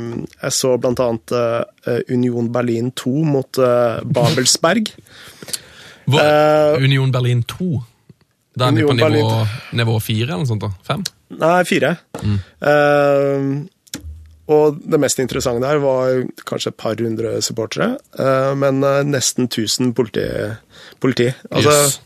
[0.43, 1.33] Jeg så blant annet
[2.12, 3.61] Union Berlin 2 mot
[4.05, 4.91] Babelsberg.
[6.07, 7.70] Eh, Union Berlin 2?
[8.57, 9.31] Da er vi på nivå,
[9.77, 10.66] nivå 4 eller noe sånt?
[10.66, 10.72] da?
[10.89, 11.07] 5?
[11.41, 11.95] Nei, fire.
[12.24, 13.49] Eh,
[14.49, 19.49] og det mest interessante der var kanskje et par hundre supportere, eh, men eh, nesten
[19.49, 20.27] 1000 politi.
[21.03, 21.27] politi.
[21.51, 21.97] Altså, Yes.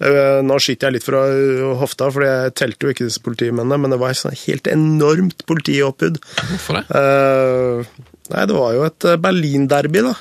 [0.00, 1.22] eh, nå skyter jeg litt fra
[1.80, 5.42] hofta, for jeg telte jo ikke disse politimennene, men det var et sånn helt enormt
[5.50, 6.20] politioppbud.
[6.52, 6.84] Hvorfor det?
[6.94, 10.14] Eh, nei, det var jo et Berlin-derby, da.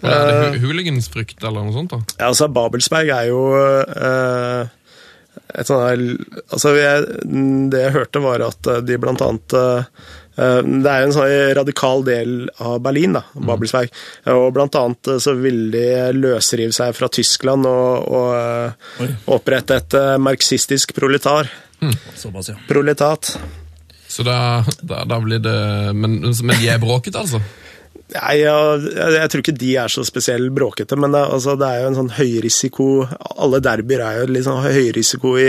[0.00, 1.90] Var det Hooligansfrykt eller noe sånt?
[1.92, 1.98] da?
[2.16, 4.70] Ja, altså, Babelsberg er jo eh,
[5.60, 6.00] et sånt her
[6.54, 7.04] Altså, jeg,
[7.74, 9.84] det jeg hørte, var at de blant annet eh,
[10.40, 12.34] Det er en sånn radikal del
[12.64, 13.92] av Berlin, da, Babelsberg.
[14.32, 15.86] Og blant annet eh, så ville de
[16.16, 21.50] løsrive seg fra Tyskland og, og eh, opprette et eh, marxistisk proletar.
[22.16, 22.58] Såpass, ja.
[22.68, 23.34] Proletat.
[24.10, 25.52] Så da, da, da blir det
[25.94, 27.38] Men, men de er bråkete, altså?
[28.14, 31.68] Nei, jeg, jeg, jeg tror ikke de er så spesielt bråkete, men det, altså, det
[31.68, 32.88] er jo en sånn høyrisiko
[33.36, 35.48] Alle derbyer er jo litt sånn høyrisiko i,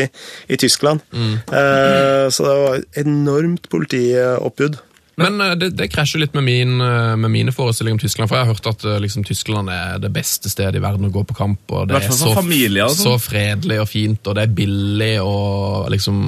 [0.52, 1.04] i Tyskland.
[1.12, 4.82] Eh, så det var enormt politioppbud.
[5.22, 8.30] Men eh, det, det krasjer litt med, min, eh, med mine forestillinger om Tyskland.
[8.30, 11.14] For jeg har hørt at eh, liksom, Tyskland er det beste stedet i verden å
[11.14, 11.62] gå på kamp.
[11.70, 13.04] Og det er så, familie, altså.
[13.04, 13.20] sånn.
[13.20, 16.20] så fredelig og fint, og det er billig og liksom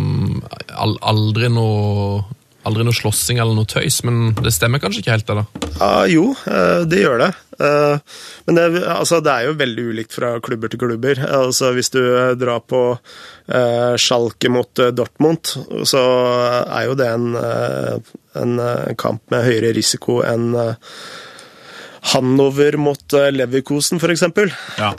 [0.73, 2.23] aldri noe
[2.64, 5.70] Aldri noe slåssing eller noe tøys, men det stemmer kanskje ikke helt, det da?
[5.82, 7.32] Ja, jo, eh, det gjør det.
[7.59, 7.97] Eh,
[8.45, 11.20] Men det, altså, det er jo veldig ulikt fra klubber til klubber.
[11.28, 15.53] Altså, hvis du eh, drar på eh, Schalke mot Dortmund,
[15.89, 16.03] så
[16.64, 17.36] er jo det en,
[18.39, 18.64] en
[18.99, 20.78] kamp med høyere risiko enn Hanover
[22.14, 24.24] Hannover mot Leverkosen, Leverkusen, f.eks.
[24.80, 24.89] Ja.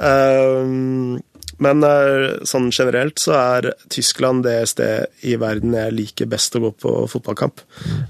[1.62, 6.60] Men eh, sånn generelt så er Tyskland det stedet i verden jeg liker best å
[6.66, 7.56] gå på fotballkamp.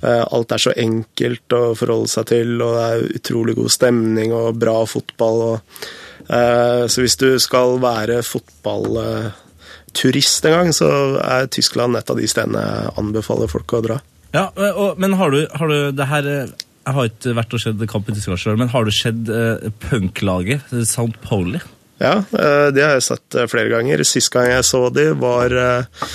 [0.01, 4.31] Eh, Alt er så enkelt å forholde seg til, og det er utrolig god stemning
[4.37, 5.39] og bra fotball.
[5.51, 5.57] Og,
[6.29, 10.89] eh, så hvis du skal være fotballturist en gang, så
[11.21, 13.97] er Tyskland et av de stedene jeg anbefaler folk å dra.
[14.35, 17.79] Ja, og, Men har du, har du det her Jeg har ikke vært og sett
[17.87, 21.15] kamp i Tyskland sjøl, men har du sett uh, punklaget St.
[21.23, 21.61] Pauli?
[22.03, 22.15] Ja,
[22.75, 24.03] de har jeg sett eh, flere ganger.
[24.09, 26.09] Sist gang jeg så de var eh,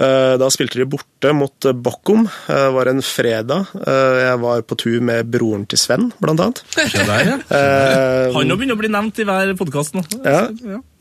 [0.00, 3.66] eh, Da spilte de borte mot eh, Det var en fredag.
[3.84, 6.62] Eh, Jeg var på tur med broren til Sven, blant annet.
[6.76, 7.38] Se der, ja.
[7.60, 10.04] Eh, Han begynner å bli nevnt i hver podkast nå.
[10.24, 10.46] Ja.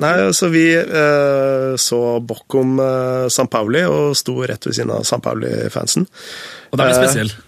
[0.03, 5.05] Nei, så vi eh, så Bockum uh, San Pauli, og sto rett ved siden av
[5.07, 6.07] San Pauli-fansen.
[6.71, 7.45] Og de er Eh, spesielle.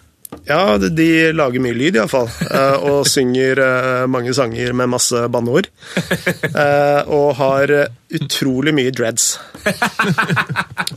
[0.48, 2.28] Ja, de, de lager mye lyd iallfall.
[2.50, 5.68] Uh, og synger eh, mange sanger med masse banneord.
[6.52, 9.36] Eh, og har eh, utrolig mye dreads.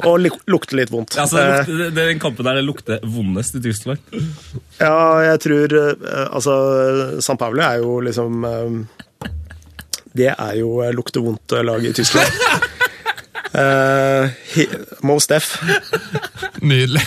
[0.08, 1.14] og lukter litt vondt.
[1.18, 4.00] Ja, så det, Eh, lukter, er den kampen der det lukter vondest i Tyskland.
[4.80, 4.96] Ja,
[5.28, 6.54] jeg tror eh, Altså,
[7.22, 9.28] San Pauli er jo liksom eh,
[10.16, 12.30] Det er jo eh, lukter vondt-laget i Tyskland.
[13.54, 14.26] Uh,
[15.06, 15.52] Most Def.
[16.58, 17.04] Nydelig.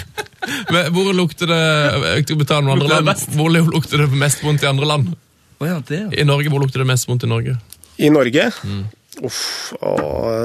[0.73, 3.25] Men Hvor lukter det andre Lukter land.
[3.35, 5.15] Hvor lukter det mest vondt i andre land?
[5.59, 6.11] Å ja, det, ja.
[6.21, 7.57] I Norge, Hvor lukter det mest vondt i Norge?
[7.97, 8.51] I Norge?
[9.25, 9.93] Uff, å,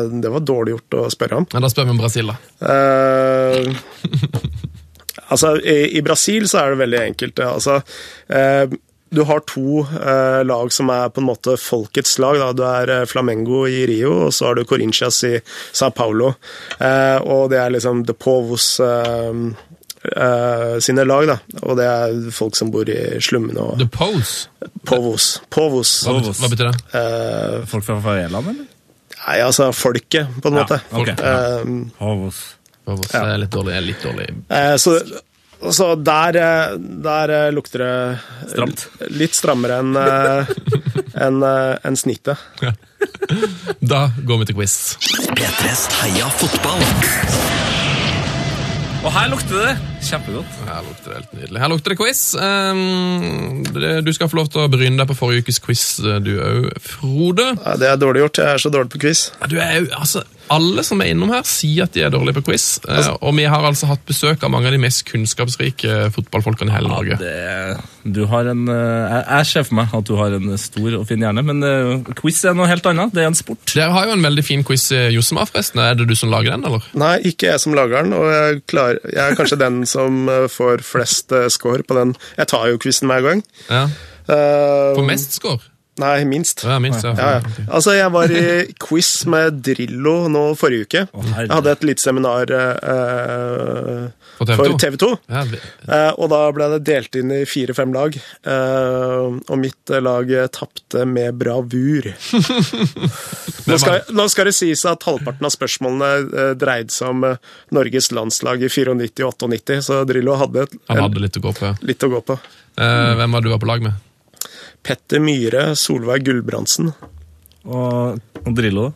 [0.09, 1.47] det var dårlig gjort å spørre om.
[1.53, 2.39] Ja, Da spør vi om Brasil, da.
[2.65, 3.67] Eh,
[5.29, 7.43] altså, i, I Brasil så er det veldig enkelt.
[7.45, 7.51] ja.
[7.59, 7.83] Altså,
[8.33, 8.73] eh,
[9.13, 12.39] du har to eh, lag som er på en måte folkets lag.
[12.41, 12.53] Da.
[12.57, 16.33] Du er eh, Flamengo i Rio, og så har du Corinthians i Sao Paulo.
[16.81, 18.71] Eh, og det er liksom The Povos
[20.05, 21.37] eh, eh, sine lag, da.
[21.63, 24.49] Og det er folk som bor i slummene og The Pose.
[24.89, 25.27] Povos.
[25.53, 25.93] Povos.
[26.07, 26.77] Hva, betyr, hva betyr det?
[26.95, 28.71] Uh, Folk fra Faveland, eller?
[29.23, 30.81] nei, altså folket, på en måte.
[30.91, 31.35] Povos ja.
[31.63, 32.41] Eh, Havos.
[32.83, 33.77] Pose er litt dårlig.
[33.79, 34.27] er litt dårlig.
[34.51, 34.97] Eh, så,
[35.71, 36.41] så der,
[37.07, 38.89] der lukter det Stramt.
[39.15, 39.95] litt strammere enn
[41.23, 42.43] en, enn, snittet.
[42.65, 42.75] Ja.
[43.83, 44.75] Da går vi til quiz.
[45.35, 47.71] P3s Heia fotball.
[49.03, 49.71] Og her lukter det
[50.07, 50.59] kjempegodt.
[50.63, 51.59] Her lukter det helt nydelig.
[51.59, 52.21] Her lukter det quiz.
[52.39, 53.65] Um,
[54.07, 56.69] du skal få lov til å bryne deg på forrige ukes quiz, eh, du òg,
[56.87, 57.49] Frode.
[57.57, 58.39] Ja, det er dårlig gjort.
[58.45, 59.25] Jeg er så dårlig på quiz.
[59.51, 60.23] Du er jo, altså,
[60.53, 62.67] Alle som er innom her, sier at de er dårlige på quiz.
[62.85, 66.77] eh, og vi har altså hatt besøk av mange av de mest kunnskapsrike fotballfolkene i
[66.77, 67.17] hele Norge.
[67.21, 70.99] Det, du har en, eh, jeg, jeg ser for meg at du har en stor
[71.01, 73.15] og fin hjerne, men eh, quiz er noe helt annet.
[73.17, 73.65] Det er en sport.
[73.73, 75.83] Dere har jo en veldig fin quiz i Jossema, forresten.
[75.83, 76.85] Er det du som lager den, eller?
[76.99, 80.85] Nei, ikke jeg som lager den, og jeg, klar, jeg er kanskje den som får
[80.87, 82.17] flest score på den.
[82.37, 83.45] Jeg tar jo quizen hver gang.
[83.71, 83.87] Ja.
[84.23, 85.59] Uh, For mest score?
[86.01, 86.63] Nei, minst.
[86.65, 87.11] Ja, minst, ja.
[87.19, 87.65] Ja, ja.
[87.69, 88.45] Altså, jeg var i
[88.81, 91.03] quiz med Drillo nå forrige uke.
[91.37, 94.07] Jeg hadde et lite seminar eh,
[94.39, 94.57] For TV2?
[94.57, 95.11] for TV 2.
[95.29, 95.61] Ja, vi-
[95.93, 98.17] Eh, og da ble det delt inn i fire-fem lag.
[98.17, 102.09] Eh, og mitt eh, lag eh, tapte med bravur.
[103.69, 107.37] nå, skal, nå skal det sies at halvparten av spørsmålene eh, dreide seg om eh,
[107.77, 111.53] Norges landslag i 94 og 98, så Drillo hadde, et, han hadde litt å gå
[111.59, 111.69] på.
[111.69, 111.75] ja.
[111.83, 112.39] litt å gå på.
[112.81, 114.01] Eh, hvem var du var på lag med?
[114.83, 116.93] Petter Myhre, Solveig Gulbrandsen.
[117.63, 118.91] Og, og Drillo.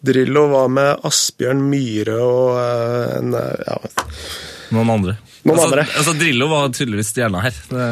[0.00, 3.76] Drillo var med Asbjørn Myhre og eh, en eh, ja,
[4.74, 5.16] Noen andre.
[5.44, 5.84] Noen altså, andre.
[5.98, 7.56] Altså, Drillo var tydeligvis stjerna her.
[7.70, 7.88] Det,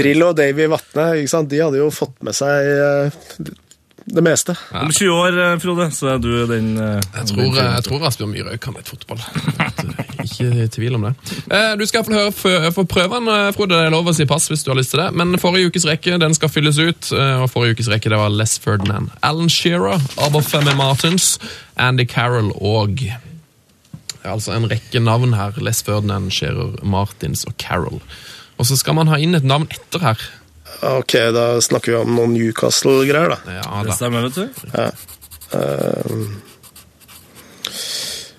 [0.00, 1.06] Drillo og Davy Vatne?
[1.50, 3.20] De hadde jo fått med seg eh,
[4.06, 4.54] det meste.
[4.74, 8.32] Om 20 år, eh, Frode, så er du den eh, Jeg tror, jeg tror Asbjørn
[8.32, 9.20] Myhre kan litt fotball.
[10.26, 11.12] Ikke tvil om det.
[11.50, 13.74] Eh, Du skal iallfall høre for få prøven, eh, Frode.
[13.78, 15.10] Det er lov å si pass hvis du har lyst til det.
[15.18, 17.12] Men forrige ukes rekke den skal fylles ut.
[17.12, 21.38] eh, Og forrige ukes rekke det var Les Ferdinand, Alan Shearer, Aberfemme Martins,
[21.76, 22.98] Andy Carroll og
[24.24, 25.52] altså en rekke navn her.
[25.62, 28.00] Les Ferdinand, Shearer, Martins og Carroll.
[28.58, 30.20] Og så skal man ha inn et navn etter her.
[30.82, 33.58] Ok, da snakker vi om noen Newcastle-greier, da.
[33.60, 33.82] Ja, da.
[33.86, 34.46] Det stemmer, vet du.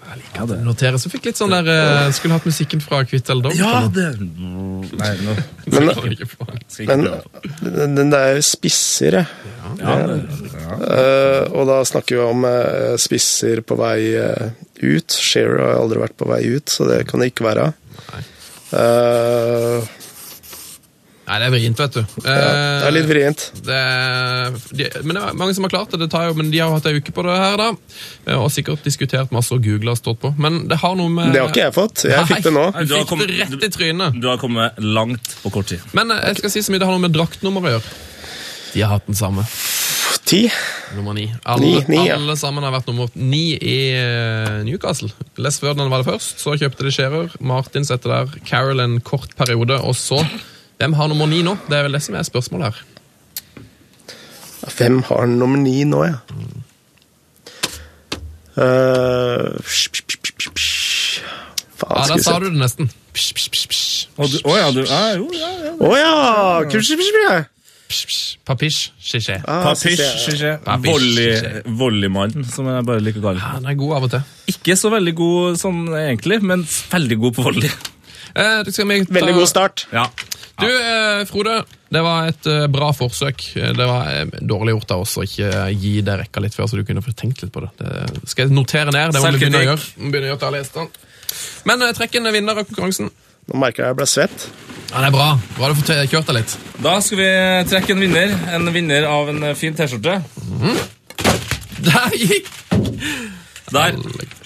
[0.03, 0.57] Jeg liker det.
[0.65, 3.55] Noterer Så fikk litt sånn der uh, Skulle hatt musikken fra Kvitt eller dom.
[3.57, 5.35] Ja, det Nei, nå
[5.71, 6.27] Men- ikke
[6.89, 9.27] Men den, der spisser, jeg.
[9.79, 10.17] Ja, det,
[10.59, 10.75] ja.
[10.83, 12.45] Uh, og da snakker vi om
[13.01, 13.99] spisser på vei
[14.83, 15.15] ut.
[15.15, 17.71] Shearer har aldri vært på vei ut, så det kan det ikke være.
[18.73, 19.83] Eh,
[21.23, 21.99] Nei, det er vrient, vet du.
[22.25, 23.43] ja, det er litt vrient.
[23.63, 23.77] Det,
[24.75, 26.67] de, men det er mange som har klart det, det tar jo, men de har
[26.67, 27.67] jo hatt ei uke på det her, da.
[28.27, 30.33] Eh, Og sikkert diskutert masse og googla og stått på.
[30.37, 32.03] Men det har noe med Det har ikke jeg fått.
[32.11, 32.65] Jeg fikk det nå.
[32.83, 34.19] Du fikk kommet- det rett i trynet.
[34.19, 35.79] Du har kommet langt på kort tid.
[35.95, 37.95] Men eh, jeg skal si så mye det har noe med draktnummer å gjøre.
[38.73, 39.45] De har hatt den samme.
[40.27, 40.45] Ti.
[40.95, 41.25] Nummer ni.
[41.45, 42.15] Alle, Ni, ni, ja.
[42.15, 45.09] alle sammen har vært nummer ni i eh, Newcastle.
[45.39, 47.31] Les Ferdinand var det først, så kjøpte de Scherer.
[47.39, 48.39] Martin setter der.
[48.47, 50.19] Carol en kort periode, og så
[50.83, 51.55] Hvem har nummer ni nå?
[51.69, 52.81] Det er vel det som er spørsmålet her.
[54.77, 56.17] Hvem har nummer ni nå, ja?
[58.53, 59.55] Eh,
[61.79, 62.89] faen, Ja, skal Der sa du det nesten.
[63.13, 64.07] Psh, psh, psh, psh.
[64.17, 65.71] Å du- å ja, du ja, Jo, ja, ja.
[65.79, 66.63] Oh, ja!
[66.69, 67.45] Kusj-kusj-kusj.
[67.89, 68.37] Psh, psh.
[68.45, 69.39] Papish, chiché.
[69.47, 70.51] Ah, Papish, synes jeg- skisje.
[70.65, 71.61] Papish, Volley- skisje.
[71.79, 74.21] Volleymann, som jeg bare liker å kalle Ja, den er god av og til.
[74.47, 77.69] Ikke så veldig god sånn egentlig, men veldig god på volley.
[78.35, 79.85] Eh, skal vi ta- Veldig god start.
[79.93, 80.07] Ja.
[80.61, 81.55] Du, eh, Frode,
[81.93, 83.41] det var et eh, bra forsøk.
[83.77, 86.69] Det var eh, dårlig gjort av oss å ikke eh, gi deg rekka litt før,
[86.69, 87.71] så du kunne få tenkt litt på det.
[87.81, 89.15] det skal jeg notere ned?
[89.15, 89.87] Det må vi begynne å gjøre.
[89.97, 91.09] Vi begynner å gjøre til alle gjestene.
[91.69, 93.09] Men eh, trekk en vinner av konkurransen.
[93.49, 94.45] Nå merker jeg jeg ble svett.
[94.93, 95.27] Ja, det er bra.
[95.57, 96.53] Bra du får te- kjørt deg litt.
[96.85, 97.29] Da skal vi
[97.73, 98.35] trekke en vinner.
[98.55, 100.19] En vinner av en eh, fin T-skjorte.
[101.83, 102.47] Der gikk
[103.73, 103.95] Der.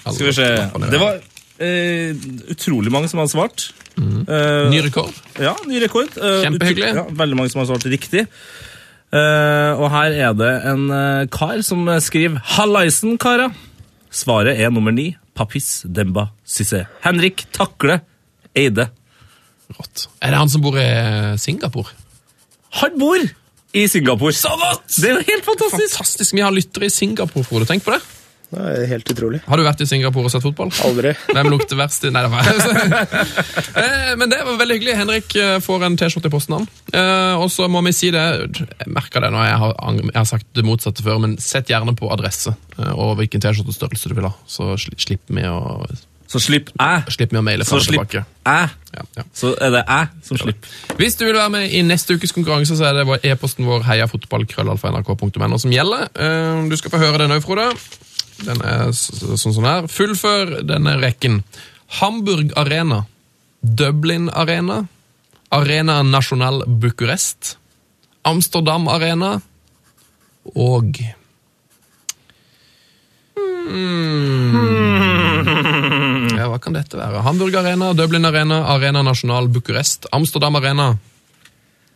[0.08, 0.46] Skal vi se.
[0.90, 1.20] Det var
[1.60, 2.16] eh,
[2.52, 3.70] utrolig mange som har svart.
[3.98, 5.14] Eh, ny rekord.
[5.40, 6.10] Ja, ny rekord.
[6.16, 6.90] Eh, Kjempehyggelig.
[6.94, 8.26] Ja, veldig mange som har svart riktig.
[9.08, 13.50] Eh, og her er det en eh, kar som skriver 'Hallaisen, kara'.
[14.10, 15.16] Svaret er nummer ni.
[15.34, 16.86] Papis Demba Cissé.
[17.04, 18.00] Henrik Takle
[18.56, 18.88] Eide.
[19.76, 20.08] Rått.
[20.22, 21.92] Er det han som bor i eh, Singapore?
[22.80, 23.18] Han bor
[23.76, 24.32] i Singapore.
[24.32, 24.86] Så rått!
[24.96, 25.96] Det er jo helt fantastisk.
[25.96, 26.34] Fantastisk.
[26.34, 27.68] Vi har lyttere i Singapore, Frode.
[27.68, 28.00] Tenk på det.
[28.48, 29.42] Det er helt utrolig.
[29.44, 30.70] Har du vært i Singapore og sett fotball?
[30.88, 31.10] Aldri.
[31.36, 32.46] Hvem lukter verst Nei, det var
[33.82, 34.94] Eh, Men det var veldig hyggelig.
[34.96, 36.68] Henrik eh, får en T-skjorte i posten, han.
[36.96, 40.28] Eh, Og så må vi si det Jeg merker det når jeg har, jeg har
[40.32, 44.32] sagt det motsatte før, men sett gjerne på adresse og hvilken T-skjortestørrelse du vil ha.
[44.48, 45.84] Så sli- slipper vi å,
[46.30, 47.04] Så slipp jeg.
[47.12, 48.24] Slipp vi å maile Så fram og tilbake.
[48.48, 48.72] jeg.
[48.96, 49.24] Ja, ja.
[49.36, 50.68] Så er det jeg som slipper.
[51.00, 55.58] Hvis du vil være med i neste ukes konkurranse, så er det e-posten vår heiafotballkrøllalfa.nrk.no
[55.60, 56.08] som gjelder.
[56.16, 57.70] Eh, Du skal få høre den òg, Frode.
[58.46, 59.88] Den er sånn som den er.
[59.90, 61.42] Fullfør denne rekken.
[62.00, 63.04] Hamburg Arena.
[63.60, 64.84] Dublin Arena.
[65.54, 67.56] Arena National Bucurest.
[68.28, 69.38] Amsterdam Arena.
[70.54, 71.00] Og
[73.68, 74.56] hmm.
[76.38, 77.24] Ja, hva kan dette være?
[77.26, 80.94] Hamburg Arena, Dublin Arena, Arena National Bucurest, Amsterdam Arena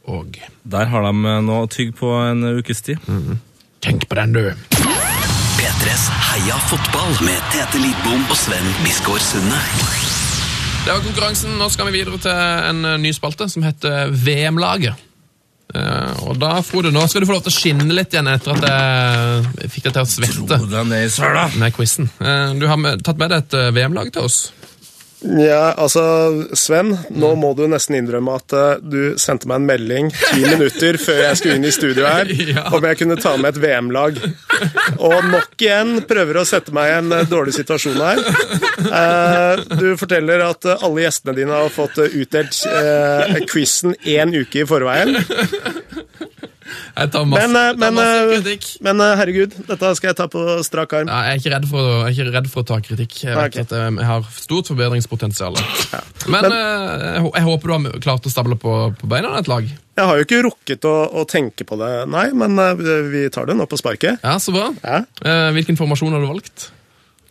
[0.04, 2.98] og Der har de eh, nå tygg på en ukes tid.
[3.80, 4.71] Tenk på den, du!
[5.82, 9.56] P3s Heia fotball med Tete Lidbom og Sven Biskår Sunde.
[10.84, 11.56] Det var konkurransen.
[11.58, 12.30] Nå skal vi videre til
[12.68, 15.00] en eh, ny spalte som heter VM-laget.
[15.74, 18.54] Uh, og da, Frode, nå skal du få lov til å skinne litt igjen etter
[18.54, 21.48] at jeg fikk deg til å svette den er i søla.
[21.58, 22.10] med quizen.
[22.20, 24.42] Eh, du har med, tatt med deg et eh, VM-lag til oss.
[25.22, 26.02] Ja, altså,
[26.58, 30.98] Sven, nå må du nesten innrømme at eh, du sendte meg en melding ti minutter
[30.98, 32.64] før jeg skulle inn i studio her, Ja.
[32.74, 34.18] om jeg kunne ta med et VM-lag.
[34.98, 38.24] Og nok igjen prøver å sette meg i en eh, dårlig situasjon her.
[38.82, 42.58] Eh, du forteller at alle gjestene dine har fått utdelt
[43.52, 45.20] quizen én uke i forveien.
[46.96, 48.66] Jeg tar masse, Men, eh, tar men, masse eh, kritikk.
[48.86, 51.12] Men eh, herregud, dette skal jeg ta på strak arm.
[51.12, 53.16] Ja, jeg, er ikke redd for, å- jeg er ikke redd for å ta kritikk.
[53.24, 53.66] Jeg vet okay.
[53.66, 55.56] at jeg har stort forbedringspotensial.
[56.32, 59.66] Men, eh, jeg, jeg håper du har klart å stable på, på beina et lag.
[59.92, 62.56] Jeg har jo ikke rukket å, å tenke på det, nei, men
[63.12, 64.22] vi tar det nå på sparket.
[64.24, 64.70] Ja, Så bra.
[64.80, 65.02] Ja.
[65.24, 66.70] Eh, hvilken formasjon har du valgt?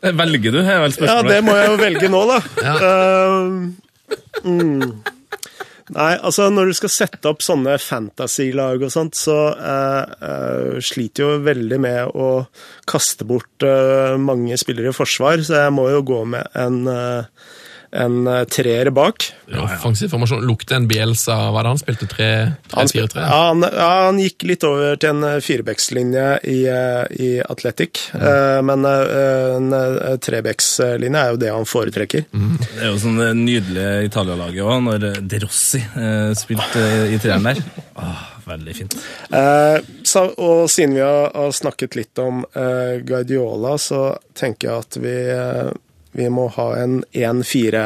[0.02, 2.38] Velger du, vel Ja, det må jeg jo velge nå, da.
[2.68, 2.76] Ja.
[2.82, 3.70] Uh,
[4.46, 5.20] mm.
[5.92, 11.26] Nei, altså når du skal sette opp sånne fantasy-lag og sånt, så eh, eh, sliter
[11.26, 12.30] jo veldig med å
[12.88, 17.50] kaste bort eh, mange spillere i forsvar, så jeg må jo gå med en, eh,
[17.92, 19.28] en eh, treer bak.
[19.62, 20.46] Offensiv formasjon.
[20.48, 22.08] Lukter en Bielsa Hva er det han spilte?
[22.72, 23.20] Han, 3-4-3?
[23.20, 28.06] ja, han, ja, han gikk litt over til en eh, firebeckslinje i, eh, i Athletic,
[28.16, 29.76] eh, men en
[30.24, 32.28] trebeckslinje er jo det han foretrekker.
[32.32, 37.50] Det er jo sånn det nydelige Italia-laget òg, når De Rossi eh, spilte i, treeren
[37.52, 37.62] der.
[38.00, 38.98] Åh, veldig fint.
[39.30, 39.78] Eh,
[40.08, 44.04] så, og siden vi har, har snakket litt om eh, Guardiola, så
[44.38, 45.72] tenker jeg at vi, eh,
[46.18, 47.84] vi må ha en 1-4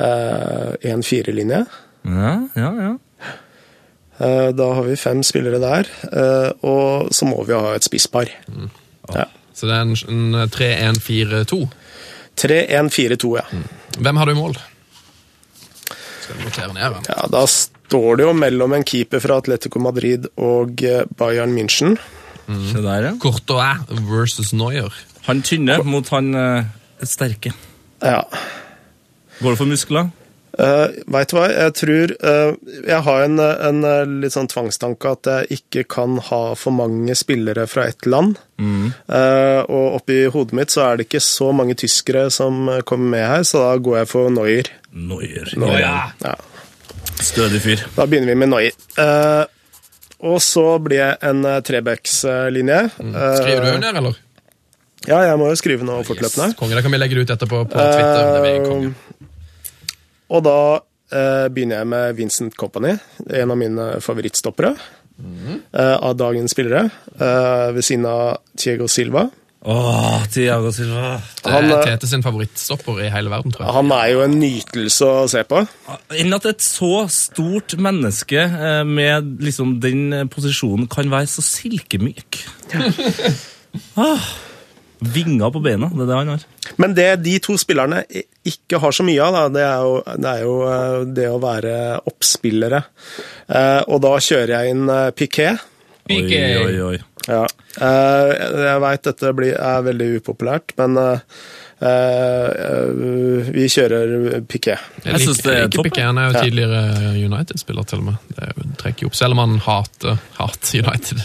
[0.00, 1.64] eh, 1-4-linje.
[2.04, 2.92] Ja, ja, ja.
[4.18, 8.30] Eh, da har vi fem spillere der, eh, og så må vi ha et spisspar.
[9.14, 9.26] Ja.
[9.54, 9.96] Så det er en,
[10.34, 11.60] en 3-1-4-2.
[12.40, 13.44] 3-1-4-2, ja.
[13.98, 14.56] Hvem har du i mål?
[16.24, 17.26] Skal vi notere ned ja.
[17.30, 20.80] Da står det jo mellom en keeper fra Atletico Madrid og
[21.18, 21.98] Bayern München.
[22.46, 23.12] Se der, ja.
[23.20, 24.94] Courtois versus Neuer.
[25.28, 26.32] Han tynne mot han
[27.02, 27.52] sterke.
[28.02, 28.20] Ja.
[29.40, 30.10] Går det for muskler?
[30.54, 32.52] Uh, Veit du hva, jeg tror uh,
[32.86, 37.16] Jeg har en, en eh, litt sånn tvangstanke at jeg ikke kan ha for mange
[37.18, 38.36] spillere fra ett land.
[38.62, 43.16] Eh, og oppi hodet mitt så er det ikke så mange tyskere som eh, kommer
[43.16, 44.70] med her, så da går jeg for Neuer.
[44.94, 45.50] Neuer.
[45.58, 45.80] Neuer.
[45.82, 45.96] Ja.
[46.22, 46.36] Ja,
[47.18, 47.82] Stødig fyr.
[47.96, 48.78] da begynner vi med Neuer.
[48.94, 49.44] Uh,
[50.24, 52.78] og så blir jeg en uh, trebackslinje.
[53.02, 54.22] Eh, Skriver du ned, eller?
[55.08, 56.52] Ja, jeg må jo skrive noe fortløpende.
[56.52, 58.34] Yes, konge, det kan vi legge ut etterpå på Twitter.
[58.34, 59.30] det blir.
[60.34, 62.96] Og da uh, begynner jeg med Vincent Company,
[63.28, 64.74] en av mine favorittstoppere
[65.72, 66.88] eh, av dagens spillere,
[67.20, 69.28] eh, ved siden av Tiego Silva.
[69.64, 71.14] Åh, Tiago Silva.
[71.40, 73.72] Det er Tete sin favorittstopper i hele verden, tror jeg.
[73.72, 75.62] Han er jo en nytelse å se på.
[76.20, 78.44] Enn at et så stort menneske
[78.84, 82.42] med liksom den posisjonen kan være så silkemyk.
[84.04, 84.28] ah,
[85.14, 86.44] vinger på beina, det er det han har.
[86.80, 88.02] Men det de to spillerne
[88.44, 91.40] ikke har så mye av, da, det er jo det, er jo eh, det å
[91.42, 91.74] være
[92.10, 92.82] oppspillere.
[93.48, 95.66] Eh, og da kjører jeg inn eh, Piquet.
[96.12, 96.96] Oi, oi, oi.
[97.24, 97.44] Ja.
[97.80, 98.32] Eh,
[98.68, 100.98] jeg veit dette blir, er veldig upopulært, men
[103.54, 104.84] vi kjører Piquet.
[105.04, 105.90] Jeg syns det er topp.
[105.98, 108.30] Han er jo tidligere United-spiller, til og med.
[108.36, 111.24] Det er trekker jo opp, selv om han hater, hater United.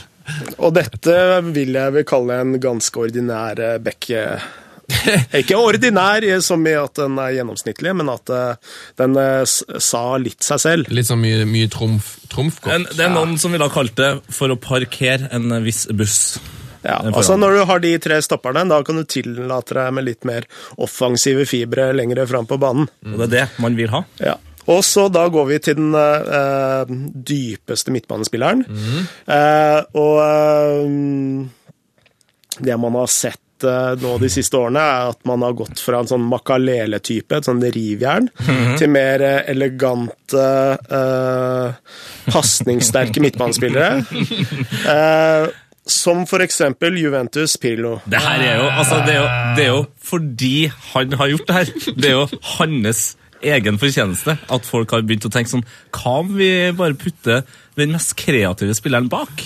[0.58, 1.18] Og dette
[1.54, 4.24] vil jeg vel kalle en ganske ordinær bekke.
[4.26, 4.50] eh.
[5.38, 10.04] Ikke ordinær eh, som i at den er gjennomsnittlig, men at eh, den eh, sa
[10.18, 10.90] litt seg selv.
[10.94, 12.96] Litt sånn mye, mye trumf, En, trumfkort.
[12.98, 16.40] det er noen som ville ha kalt det for å parkere en viss buss.
[16.82, 17.36] Ja, altså.
[17.36, 20.46] Når du har de tre stopperne, da kan du tillate deg med litt mer
[20.80, 22.88] offensive fibre lengre fram på banen.
[23.04, 24.06] Og det er det man vil ha.
[24.24, 24.38] Ja.
[24.70, 26.90] Og så da går vi til den uh,
[27.30, 28.66] dypeste midtbanespilleren.
[29.30, 31.50] Eh, og eh,
[32.60, 36.02] det man har sett eh, nå de siste årene, er at man har gått fra
[36.02, 38.30] en sånn makalele-type, et sånn rivjern,
[38.80, 40.46] til mer eh, elegante,
[40.92, 41.72] uh,
[42.30, 44.04] pasningssterke midtbanespillere.
[44.90, 45.48] Eh,
[45.90, 47.96] som eksempel Juventus Pirlo.
[48.06, 50.56] Det her er jo, altså, det er jo, det er jo fordi
[50.92, 51.72] han har gjort det her.
[51.98, 52.28] Det er jo
[52.60, 53.02] hans
[53.42, 55.66] egen fortjeneste at folk har begynt å tenke sånn
[55.96, 57.44] Hva om vi bare putter
[57.80, 59.46] den mest kreative spilleren bak?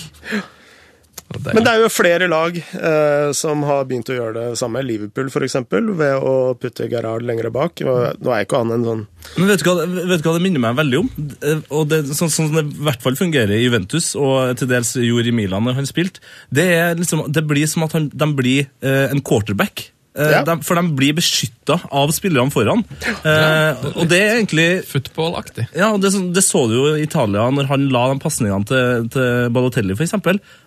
[1.34, 4.82] Det- Men det er jo flere lag eh, som har begynt å gjøre det samme.
[4.86, 5.54] Liverpool f.eks.
[5.70, 7.80] ved å putte Gerrard lenger bak.
[7.82, 9.06] Og Nå er ikke han en sånn
[9.38, 11.08] Men vet du, hva, vet du hva det minner meg veldig om?
[11.42, 14.92] Eh, Og det, sånn som det i hvert fall fungerer i Juventus, og til dels
[15.00, 16.20] gjorde i Milan når han spilte,
[16.52, 16.68] det,
[17.00, 19.88] liksom, det blir som at han, de blir eh, en quarterback.
[20.14, 20.42] Eh, Ja.
[20.46, 22.84] de, for de blir beskytta av spillerne foran.
[23.26, 25.66] Eh, og det er egentlig Football-aktig.
[25.74, 29.08] Ja, og det, det så du jo i Italia når han la de pasningene til,
[29.10, 30.14] til Balotelli, f.eks.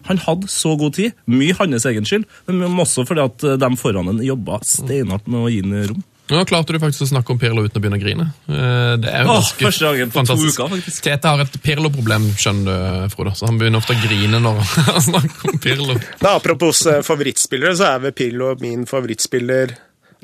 [0.09, 4.11] Han hadde så god tid, mye hans egen skyld, men også fordi at de foran
[4.11, 6.03] ham jobba steinhardt med å gi ham rom.
[6.30, 8.25] Nå klarte du faktisk å snakke om Pirlo uten å begynne å grine.
[8.51, 10.59] Eh, Det er jo Åh, ganske første gangen på to fantastisk.
[10.59, 11.03] uker, faktisk.
[11.05, 12.65] Tete har et Pirlo-problem, skjønner
[13.07, 13.34] du, Frode.
[13.39, 15.95] Så han begynner ofte å grine når han snakker om Pirlo.
[16.19, 19.75] Da, apropos eh, favorittspillere, så er vel Pirlo min favorittspiller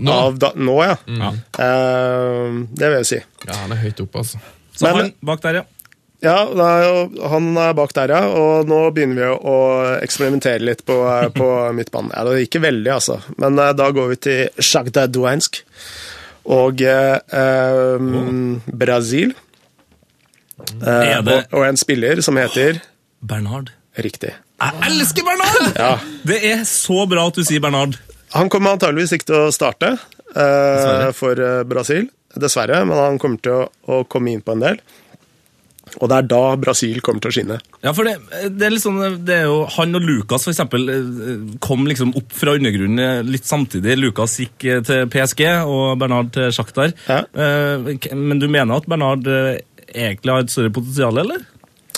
[0.04, 0.12] Nå?
[0.12, 0.96] av da, nå, ja.
[1.08, 3.20] Eh, det vil jeg si.
[3.48, 4.42] Ja, han er høyt oppe, altså.
[4.76, 5.64] Så Men- han bak der, ja.
[6.24, 6.38] Ja,
[7.30, 8.22] han er bak der, ja.
[8.40, 9.58] Og nå begynner vi å
[10.00, 10.96] eksperimentere litt på,
[11.36, 12.14] på midtbanen.
[12.16, 13.20] Ja, det gikk veldig, altså.
[13.42, 15.60] Men eh, da går vi til Shakhtar Duansk
[16.54, 18.08] og eh, eh,
[18.84, 19.36] Brasil.
[20.80, 22.80] Eh, og, og en spiller som heter
[23.24, 23.74] Bernard.
[24.00, 24.32] Riktig.
[24.64, 25.70] Jeg elsker Bernard!
[25.76, 25.94] Ja.
[26.24, 28.00] Det er så bra at du sier Bernard.
[28.34, 32.08] Han kommer antageligvis ikke til å starte eh, for eh, Brasil.
[32.34, 34.80] Dessverre, men han kommer til å, å komme inn på en del.
[36.02, 37.58] Og det er da Brasil kommer til å skinne.
[37.86, 38.16] Ja, for det,
[38.58, 40.88] det er litt sånn, det er jo Han og Lukas for eksempel,
[41.64, 43.98] kom liksom opp fra undergrunnen litt samtidig.
[44.02, 46.96] Lukas gikk til PSG og Bernard til Shakhtar.
[47.08, 47.22] Ja.
[47.34, 49.60] Eh, Men du mener at Bernard eh,
[49.94, 51.44] egentlig har et større potensial, eller?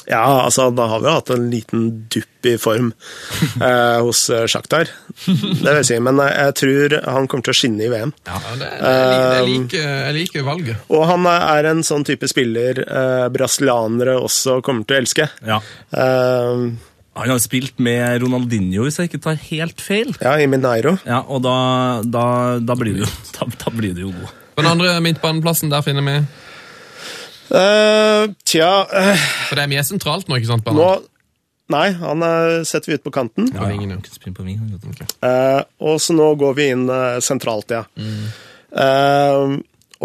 [0.09, 2.91] Ja, altså, da har vi hatt en liten dupp i form
[3.61, 4.85] eh, hos Sjaktar.
[4.85, 4.91] Shakhtar.
[5.25, 5.99] Det vil jeg si.
[6.03, 8.11] Men eh, jeg tror han kommer til å skinne i VM.
[8.27, 10.83] Ja, det, det, jeg, liker, jeg liker valget.
[10.93, 15.29] Og han er en sånn type spiller eh, brasilianere også kommer til å elske.
[15.45, 15.61] Ja.
[15.89, 16.65] Eh,
[17.15, 20.09] Han har spilt med Ronaldinho, hvis jeg ikke tar helt feil.
[20.19, 20.97] ja, i Mineiro.
[21.07, 22.25] Ja, Og da, da,
[22.59, 24.33] da, blir, det jo, da, da blir det jo god.
[24.55, 26.17] På den andre midtbaneplassen, der finner vi
[27.45, 30.71] Eh, tja uh, For det er mye sentralt nå, ikke sant?
[30.73, 30.87] Nå
[31.73, 33.47] Nei, han er, setter vi ut på kanten.
[33.49, 35.05] Ja, ingen, ja.
[35.25, 37.79] Eh, og så nå går vi inn eh, sentralt, ja.
[38.69, 39.55] Eh,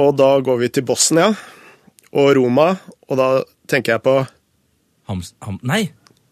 [0.00, 1.26] og da går vi til Bosnia
[2.16, 2.70] og Roma,
[3.10, 3.28] og da
[3.68, 4.14] tenker jeg på
[5.10, 5.90] Hams, ham, nei,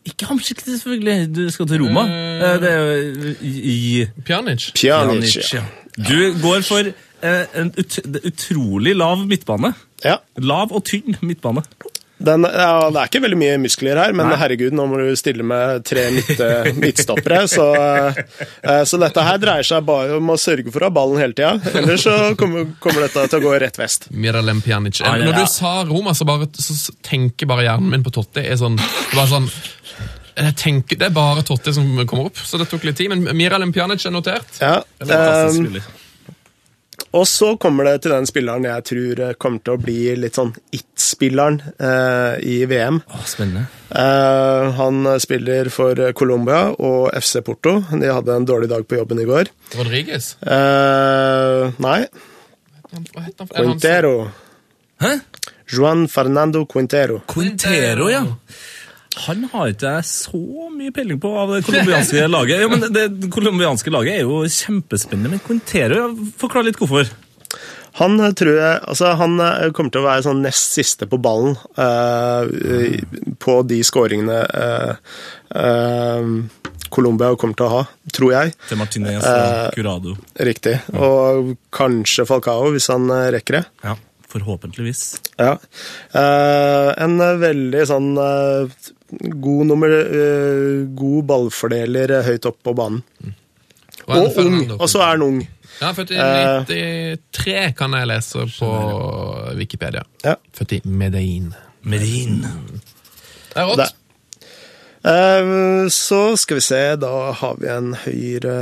[0.08, 1.28] ikke Hamsik, selvfølgelig.
[1.34, 2.06] Du skal til Roma.
[2.08, 4.70] Eh, Det er jo i, i Pjanic?
[4.78, 5.36] Pjanic.
[5.52, 5.64] ja.
[5.98, 9.74] Du går for eh, en ut, utrolig lav midtbane.
[10.04, 10.18] Ja.
[10.38, 11.64] Lav og tynn midtbane.
[12.18, 15.44] Den, ja, det er ikke veldig mye muskler her, men herregud, nå må du stille
[15.46, 16.40] med tre midt,
[16.82, 17.44] midtstoppere.
[17.46, 21.22] Så, eh, så dette her dreier seg bare om å sørge for å ha ballen
[21.22, 21.54] hele tida.
[21.78, 24.08] Ellers så kommer, kommer dette til å gå rett vest.
[24.10, 24.98] Miralem Pjanic.
[25.04, 25.44] Ja, ja, Når ja.
[25.46, 28.42] du sa Roma, så bare så tenker bare hjernen min på Totti.
[28.42, 28.80] Er sånn,
[29.14, 29.46] det sånn
[30.38, 33.10] jeg tenker, Det er bare Totti som kommer opp, så det tok litt tid.
[33.14, 34.58] Men Miralem Pjanic er notert.
[34.58, 35.88] Ja, Fantastisk eh, spiller.
[37.16, 40.50] Og så kommer det til den spilleren jeg tror kommer til å bli litt sånn
[40.76, 43.00] it-spilleren eh, i VM.
[43.08, 43.64] Åh, spennende.
[43.88, 47.78] Eh, han spiller for Colombia og FC Porto.
[47.88, 49.48] De hadde en dårlig dag på jobben i går.
[49.78, 50.34] Rodriguez.
[50.42, 52.00] Eh, nei,
[52.88, 53.54] Hva heter han?
[53.54, 54.14] Er Quintero.
[55.00, 55.14] Hæ?
[55.68, 57.22] Juan Fernando Quintero.
[57.28, 58.24] Quintero, ja.
[59.26, 60.40] Han har ikke jeg så
[60.74, 62.62] mye peiling på av det colombianske laget.
[62.62, 67.10] Ja, men det, colombianske laget er jo kjempespennende, men Quintero, ja, forklar litt hvorfor.
[67.98, 71.18] Han eh, tror jeg altså Han eh, kommer til å være sånn nest siste på
[71.24, 73.00] ballen eh,
[73.42, 74.92] på de skåringene uh,
[76.92, 77.80] Colombia kommer til å ha,
[78.14, 78.52] tror jeg.
[78.68, 80.14] Til Martinez Eh, og Curado.
[80.48, 80.76] Riktig.
[80.96, 83.64] Og kanskje Falcao, hvis han eh, rekker det.
[83.84, 83.96] Ja,
[84.32, 85.02] forhåpentligvis.
[85.36, 85.56] Ja.
[86.16, 92.74] Eh, en eh, veldig sånn eh, god nummer eh, God ballfordeler eh, høyt opp på
[92.76, 93.02] banen.
[94.08, 94.58] Og Og ung.
[94.78, 95.38] Og så er han ung.
[95.78, 98.70] Ja, født i Eh, 93, kan jeg lese på
[99.58, 100.02] Wikipedia.
[100.24, 100.34] Ja.
[100.56, 101.52] Født i Medellin.
[101.82, 102.40] Medin.
[102.42, 103.78] Det er rått.
[103.84, 103.94] Det.
[105.08, 108.54] Eh, så skal vi se, da har vi en høyre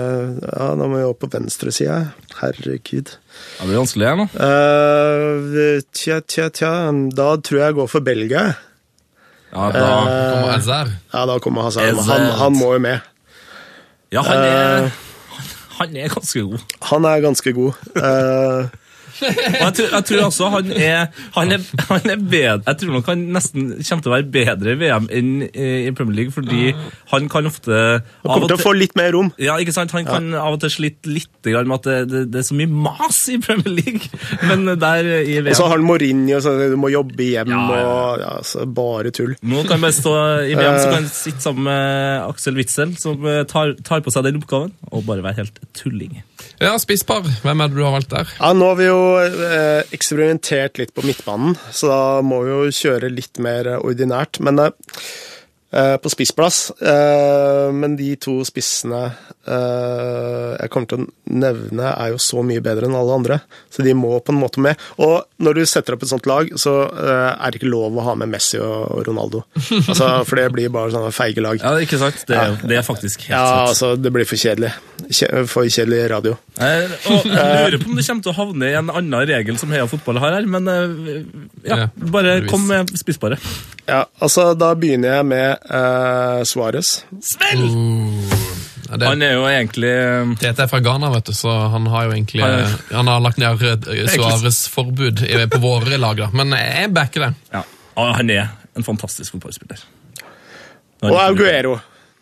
[0.44, 2.10] Ja, da må vi opp på venstresida.
[2.42, 3.14] Herregud.
[3.16, 4.26] Ja, det blir vanskelig her nå.
[4.46, 6.72] Eh, tja, tja, tja.
[7.16, 8.44] Da tror jeg jeg går for Belgia.
[9.52, 9.82] Ja, da,
[10.32, 10.88] Kommer Hazard.
[11.12, 11.96] Ja, da kommer Hazard.
[12.08, 12.98] Han, han må jo med.
[14.12, 14.90] ja han er, Eh.
[15.36, 15.46] han,
[15.78, 16.58] han er ganske god.
[16.90, 17.72] Han er ganske god.
[19.16, 21.06] Eh, Og jeg tror, jeg tror også han er,
[21.36, 24.74] han er, han er bedre Jeg tror nok han nesten kommer til å være bedre
[24.74, 26.72] i VM enn i Premier League, fordi
[27.12, 29.30] han kan ofte han kommer til å få litt mer rom.
[29.40, 29.94] Ja, ikke sant?
[29.96, 32.70] Han kan av og til slite litt med at det, det, det er så mye
[32.70, 34.10] mas i Premier League.
[34.48, 37.62] Men der i VM Og så har han Mourinho, så du må jobbe hjem Ja,
[37.76, 39.36] ja, og ja, så Bare tull.
[39.46, 40.14] Nå kan han bare stå
[40.50, 40.80] i VM, Eh.
[40.82, 44.40] så kan han sitte sammen med Aksel Witzel, som eh, tar, tar på seg den
[44.40, 46.18] oppgaven, og bare være helt tulling.
[46.56, 47.26] Ja, spisspar.
[47.44, 48.30] Hvem er det du har valgt der?
[48.38, 52.76] Ja, Nå har vi jo eh, eksperimentert litt på midtbanen, så da må vi jo
[52.78, 54.40] kjøre litt mer ordinært.
[54.40, 54.72] Men eh,
[56.02, 59.00] på spissplass eh, Men de to spissene
[59.46, 61.06] eh, jeg kommer til å
[61.36, 63.36] nevne, er jo så mye bedre enn alle andre.
[63.72, 64.78] Så de må på en måte med.
[65.02, 68.04] Og når du setter opp et sånt lag, så eh, er det ikke lov å
[68.06, 69.44] ha med Messi og Ronaldo.
[69.86, 71.60] Altså, for det blir bare sånne feige lag.
[71.62, 72.22] Ja, ikke sant?
[72.28, 73.68] Det er, det er faktisk helt Ja, sant.
[73.70, 74.72] altså, det blir for kjedelig.
[75.52, 76.34] For kjedelig radio.
[76.56, 79.58] Eh, og jeg lurer på om det kommer til å havne i en annen regel
[79.60, 81.22] som Heia Fotball har her, men eh,
[81.68, 83.38] ja, Ja, bare kom med spissbare.
[83.86, 87.04] Ja, altså, da begynner jeg med uh, Suárez.
[87.22, 87.64] Svel!
[88.86, 91.88] Ja, det, Han er jo egentlig eh, Tete er fra Ghana, vet du, så han
[91.90, 96.28] har jo egentlig Han er- Han har lagt ned eh, Suárez-forbud på våre lag, da.
[96.30, 97.32] Men jeg backer det.
[97.56, 97.64] ja,
[97.96, 98.48] han er
[98.78, 99.82] en fantastisk fotballspiller.
[101.02, 101.74] Og Aguero.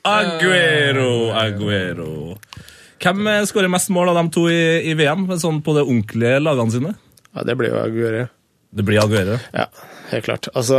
[0.09, 2.39] Aguero, Aguero.
[3.05, 6.41] Hvem eh, skårer mest mål av de to i, i VM, sånn på de ordentlige
[6.41, 6.95] lagene sine?
[7.35, 8.25] Ja, det blir jo Aguero.
[8.75, 9.39] Det blir Aguero.
[9.55, 9.69] Ja,
[10.11, 10.49] helt klart.
[10.59, 10.79] Altså,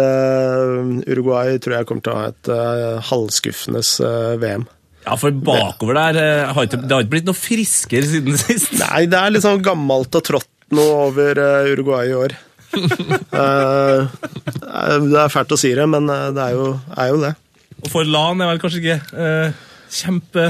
[0.00, 4.66] eh, Uruguay tror jeg kommer til å ha et uh, halvskuffende eh, VM.
[5.04, 6.18] Ja, for bakover der
[6.56, 8.72] har ikke, det har ikke blitt noe friskere siden sist.
[8.80, 11.40] Nei, det er litt sånn gammelt og trått noe over
[11.72, 12.36] Uruguay i år.
[15.04, 16.64] Det er fælt å si det, men det er jo,
[16.98, 17.30] er jo det.
[17.84, 18.96] Og for Lan er vel kanskje ikke
[19.94, 20.48] kjempe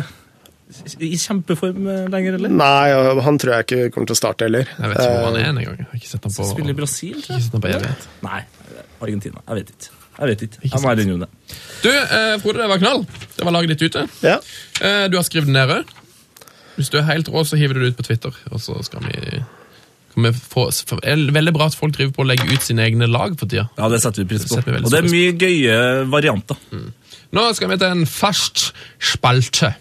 [1.01, 2.55] i kjempeform eh, lenger, eller?
[2.61, 4.71] Nei, han tror jeg ikke kommer til å starte heller.
[4.71, 5.83] Jeg vet ikke hvor han er engang.
[5.85, 7.47] Jeg ikke sett han på, Spiller i Brasil, tror ikke jeg.
[7.49, 8.09] sett på evighet.
[8.27, 8.41] Nei,
[9.01, 9.45] Argentina.
[9.49, 9.93] Jeg vet ikke.
[10.15, 10.63] Jeg vet ikke.
[10.69, 11.59] Jeg må ærlig innrømme det.
[11.83, 13.05] Du, eh, Frode, det var knall.
[13.35, 14.07] Det var laget ditt ute.
[14.23, 14.39] Ja,
[14.85, 15.85] Eh, du har skrevet den òg.
[16.75, 19.05] Hvis du er helt rå, så hiver du det ut på Twitter, og så skal
[19.07, 23.39] vi få, for, veldig bra at folk driver på å legge ut sine egne lag
[23.39, 23.69] for tida.
[23.79, 24.59] Ja, det setter vi pris på.
[24.59, 25.79] Og det er mye gøye
[26.11, 26.59] varianter.
[27.33, 29.73] Nå skal vi til en fast spalte.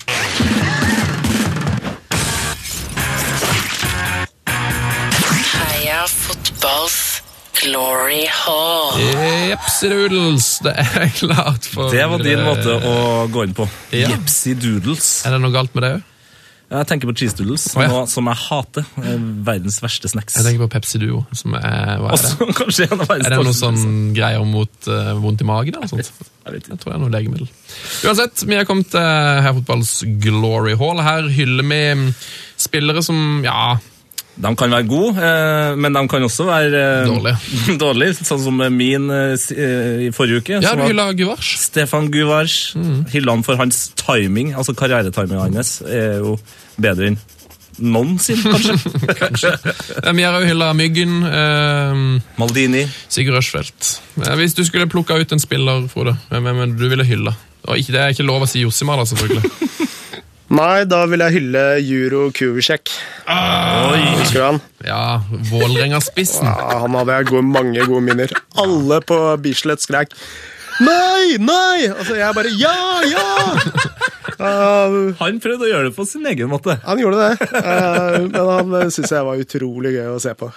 [5.53, 6.99] Heia fotballs
[7.59, 8.97] glory hall.
[9.51, 12.95] Jepsidoodles, det er klart for Det var din måte å
[13.31, 13.67] gå inn på.
[13.93, 14.09] Ja.
[14.13, 15.13] Jepsi doodles.
[15.27, 16.09] Er det noe galt med det òg?
[16.73, 17.89] Jeg tenker på cheese doodles, oh, ja.
[17.91, 18.85] noe som jeg hater.
[19.03, 20.37] Eh, Verdens verste snacks.
[20.39, 21.21] Jeg tenker på Pepsi Duo.
[21.37, 22.47] Som er, hva er det?
[22.57, 23.83] Kanskje en av verdens Er det noe sånn
[24.17, 25.77] greier mot uh, vondt i magen?
[25.77, 26.01] eller sånt?
[26.01, 26.73] Jeg vet ikke.
[26.73, 27.51] Jeg tror det er noe legemiddel.
[28.09, 29.93] Uansett, vi har kommet til uh, fotballs
[30.23, 31.03] glory hall.
[31.05, 32.07] Her hyller vi mm,
[32.65, 33.75] spillere som ja,
[34.35, 37.77] De kan være gode, eh, men de kan også være eh, Dårlige.
[37.83, 39.35] dårlige, sånn som min eh,
[40.07, 40.61] i forrige uke.
[40.63, 41.51] ja du hylla Guvars.
[41.67, 42.55] Stefan Guvars.
[43.13, 46.37] Hyller han for hans timing, altså karrieretiminga hans, er jo
[46.81, 47.19] bedre enn
[47.83, 48.37] noen sin,
[49.17, 49.53] kanskje.
[50.01, 51.15] Eh, Vi har òg hylla Myggen.
[51.25, 52.03] eh,
[52.41, 52.83] Maldini.
[53.09, 53.95] Sigurd Rushfeldt.
[54.37, 57.33] Hvis du skulle plukka ut en spiller, Frode, hvem du ville hylla?
[57.69, 59.49] Og ikke, det er ikke lov å si Jossimar, da, selvfølgelig.
[60.53, 62.91] Nei, da vil jeg hylle Juro Kuvicek.
[63.25, 64.59] Husker du han?
[64.85, 66.45] Ja, Vålerenga-spissen.
[66.45, 68.33] Ja, han hadde jeg gode, mange gode minner.
[68.61, 70.13] Alle på Bislett skrek
[70.81, 71.85] Nei, nei!
[71.91, 72.75] Altså, jeg bare Ja,
[73.09, 73.27] ja!
[74.43, 76.73] Uh, Han prøvde å gjøre det på sin egen måte.
[76.83, 80.49] han gjorde det, uh, men han syns jeg var utrolig gøy å se på.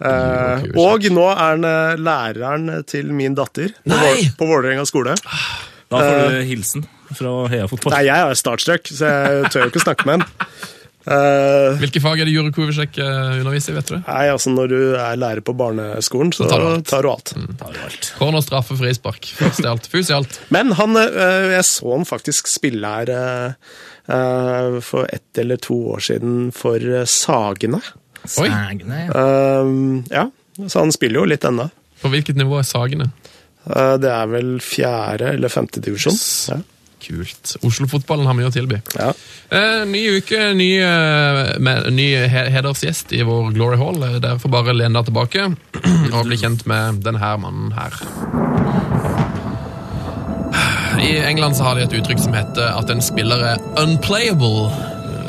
[0.00, 1.66] Uh, og nå er han
[2.00, 4.00] læreren til min datter på, Nei!
[4.00, 5.14] Vål- på Vålerenga skole.
[5.20, 6.86] Da får du hilsen
[7.16, 7.94] fra Heia Fotball.
[7.96, 10.28] Nei, jeg er startstruck, så jeg tør jo ikke snakke med ham.
[11.00, 13.94] Uh, Hvilke fag er det Jure Kovicek eh, underviser i, vet du?
[14.04, 16.84] nei, altså Når du er lærer på barneskolen, så tar du alt.
[16.90, 17.32] tar du alt.
[17.56, 18.10] tar du alt.
[18.18, 19.30] Corner, straffe, frispark.
[19.38, 19.88] Først i alt.
[19.88, 20.36] Fus i alt.
[20.52, 23.14] Men han, uh, jeg så han faktisk spille her
[24.10, 27.80] øh, for ett eller to år siden for Sagene.
[28.28, 29.06] Sagene.
[30.12, 30.26] Ja,
[30.66, 31.70] så han spiller jo litt ennå.
[32.02, 33.08] På hvilket nivå er Sagene?
[33.64, 36.16] Uh, det er vel fjerde eller femte divisjon.
[36.52, 36.60] Ja.
[37.00, 37.54] Kult.
[37.66, 38.80] Oslo-fotballen har mye å tilby.
[38.98, 39.10] Ja.
[39.50, 44.02] Eh, ny uke, ny, eh, med, ny hedersgjest i vår Glory Hall.
[44.06, 45.48] Eh, Dere får bare lene dere tilbake
[46.14, 48.00] og bli kjent med denne mannen her.
[51.00, 54.68] I England så har de et uttrykk som heter at en spiller er unplayable.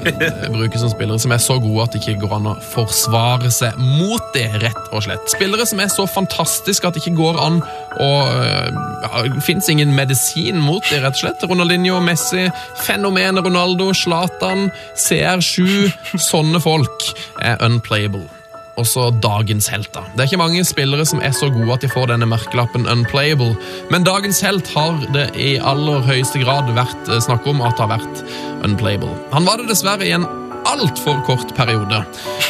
[0.06, 3.52] Eh, Brukes som spillere som er så gode at det ikke går an å forsvare
[3.54, 5.30] seg mot det, rett og slett.
[5.32, 7.62] Spillere som er så fantastiske at det ikke går an
[8.02, 8.72] å eh,
[9.06, 11.48] ja, Det fins ingen medisin mot det, rett og slett.
[11.48, 12.48] Ronaldinho, Messi,
[12.86, 18.41] fenomenet Ronaldo, Zlatan, CR7 Sånne folk er unplayable
[18.80, 19.92] også dagens helt.
[19.94, 20.04] da.
[20.14, 23.56] Det er ikke mange spillere som er så gode at de får denne merkelappen unplayable,
[23.92, 27.92] men dagens helt har det i aller høyeste grad vært eh, snakk om at har
[27.98, 28.24] vært
[28.66, 29.14] unplayable.
[29.34, 30.28] Han var det dessverre i en
[30.66, 32.04] altfor kort periode.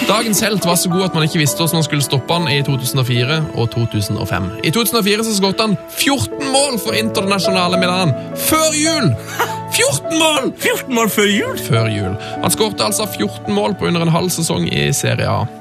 [0.07, 2.59] Dagens helt var så god at man ikke visste hvordan man skulle stoppe han i
[2.65, 4.49] 2004 og 2005.
[4.63, 8.13] I 2004 så skåret han 14 mål for Internasjonale Milan
[8.49, 9.09] før jul!
[9.71, 10.51] 14 mål!
[10.59, 11.57] 14 mål før jul!
[11.69, 12.13] før jul.
[12.43, 15.60] Han skårte altså 14 mål på under en halv sesong i Serie A.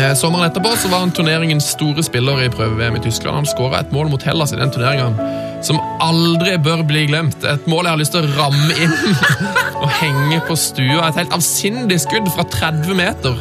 [0.00, 3.36] Eh, Sommeren etterpå så var han turneringens store spiller i prøve-VM i Tyskland.
[3.36, 5.16] Han skåra et mål mot Hellas i den turneringen.
[5.62, 7.44] som aldri bør bli glemt.
[7.44, 8.94] Et mål jeg har lyst til å ramme inn
[9.82, 11.10] og henge på stua.
[11.10, 13.36] Et helt avsindig skudd fra 30 meter.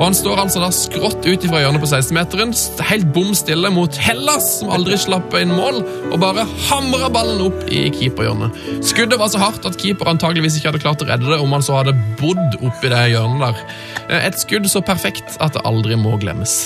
[0.00, 2.54] Og Han står altså da skrått ut fra hjørnet på 16-meteren,
[2.88, 7.66] helt bom stille mot Hellas, som aldri slapp inn mål, og bare hamra ballen opp
[7.68, 8.56] i keeperhjørnet.
[8.88, 11.64] Skuddet var så hardt at keeper antageligvis ikke hadde klart å redde det om han
[11.66, 13.60] så hadde bodd oppi det hjørnet der.
[14.08, 16.56] Eh, Et skudd så perfekt at det aldri må glemmes.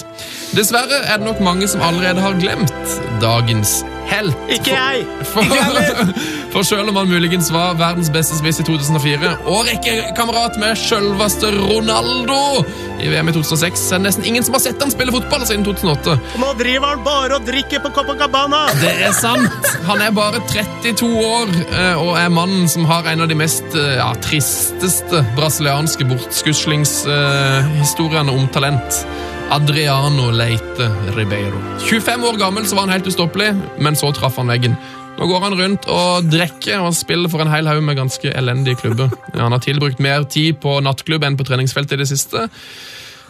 [0.54, 3.80] Dessverre er det nok mange som allerede har glemt dagens
[4.12, 4.38] helt.
[4.52, 5.06] Ikke jeg!
[5.32, 6.14] For, for
[6.62, 12.62] selv om han muligens var verdens beste spiss i 2004 og rekkekamerat med selveste Ronaldo
[13.02, 15.64] i VM i 2006, er det nesten ingen som har sett han spille fotball siden
[15.66, 16.14] 2008.
[16.39, 18.60] Nå driver han bare og drikker på Copacabana!
[18.78, 19.62] Det er sant!
[19.89, 23.74] Han er bare 32 år eh, og er mannen som har en av de mest
[23.74, 29.06] eh, ja, tristeste brasilianske bortskuslingshistoriene om talent.
[29.55, 31.59] Adriano Leite Ribeiro.
[31.85, 34.74] 25 år gammel så var han helt ustoppelig, men så traff han veggen.
[35.14, 38.80] Nå går han rundt og drikker og spiller for en hel haug med ganske elendige
[38.82, 39.12] klubber.
[39.38, 42.48] Han har tilbrukt mer tid på nattklubb enn på treningsfeltet i det siste.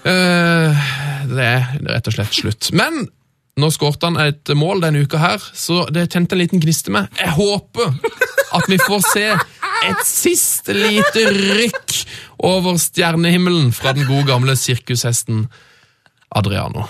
[0.05, 0.87] Eh,
[1.29, 2.71] det er rett og slett slutt.
[2.77, 3.07] Men
[3.61, 7.07] nå skårte han et mål denne uka her, så det tente en liten gniste med.
[7.21, 7.93] Jeg håper
[8.55, 9.29] at vi får se
[9.85, 11.95] et siste lite rykk
[12.45, 15.47] over stjernehimmelen fra den gode gamle sirkushesten
[16.35, 16.89] Adriano.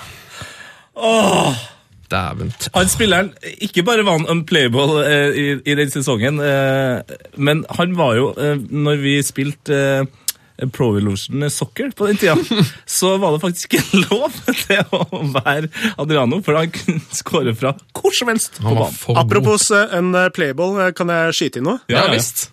[2.15, 2.53] Dæven.
[2.79, 3.33] Han spilleren,
[3.67, 8.29] ikke bare var han unplayable eh, i, i den sesongen, eh, men han var jo,
[8.39, 12.37] eh, når vi spilte eh, Pro Evolution Soccer på den tida,
[12.87, 14.31] så var det faktisk ikke lov
[14.63, 18.99] til å være Adriano, for han kunne skåre fra hvor som helst på banen.
[19.19, 21.81] Apropos eh, en playball playable, eh, kan jeg skyte inn noe?
[21.91, 22.15] Ja, Ja, ja.
[22.19, 22.51] visst.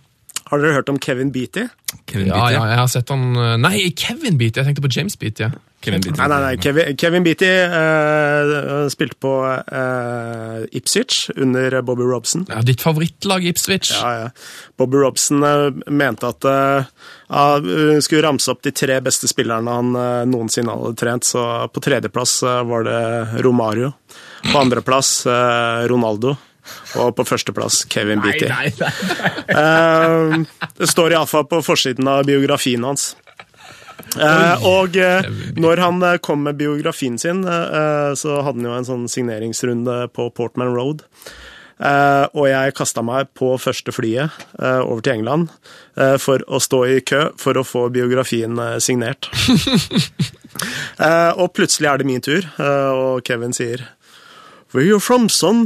[0.52, 1.64] Har dere hørt om Kevin Beatty?
[2.12, 2.54] Kevin Ja, Beatty.
[2.58, 4.60] ja, jeg har sett han eh, Nei, Kevin Beatty.
[4.60, 5.46] Jeg tenkte på James Beatty.
[5.48, 5.52] Ja.
[5.82, 6.20] Kevin Beatty.
[6.20, 6.58] Nei, nei, nei.
[6.62, 12.44] Kevin, Kevin Beatty uh, spilte på uh, Ipswich under Bobby Robson.
[12.52, 13.94] Ja, ditt favorittlag Ipswich.
[13.96, 14.28] Ja, ja.
[14.78, 16.46] Bobby Robson uh, mente at
[17.32, 19.96] hun skulle ramse opp de tre beste spillerne han
[20.30, 21.26] noensinne hadde trent.
[21.32, 21.42] Så
[21.72, 23.02] på tredjeplass var det
[23.48, 23.94] Romario.
[24.52, 26.36] På andreplass uh, Ronaldo.
[27.02, 28.50] Og på førsteplass Kevin Beatty.
[28.52, 29.32] Nei, nei.
[29.52, 33.14] Eh, det står iallfall på forsiden av biografien hans.
[34.12, 35.24] Uh, og uh,
[35.56, 40.74] når han kom med biografien sin, så hadde han jo en sånn signeringsrunde på Portman
[40.76, 41.06] Road.
[41.82, 44.30] Uh, og jeg kasta meg på første flyet
[44.62, 45.48] uh, over til England
[45.98, 49.32] uh, for å stå i kø for å få biografien signert.
[51.42, 53.82] Og plutselig er det min tur, og Kevin sier
[54.76, 55.64] Where you from, son?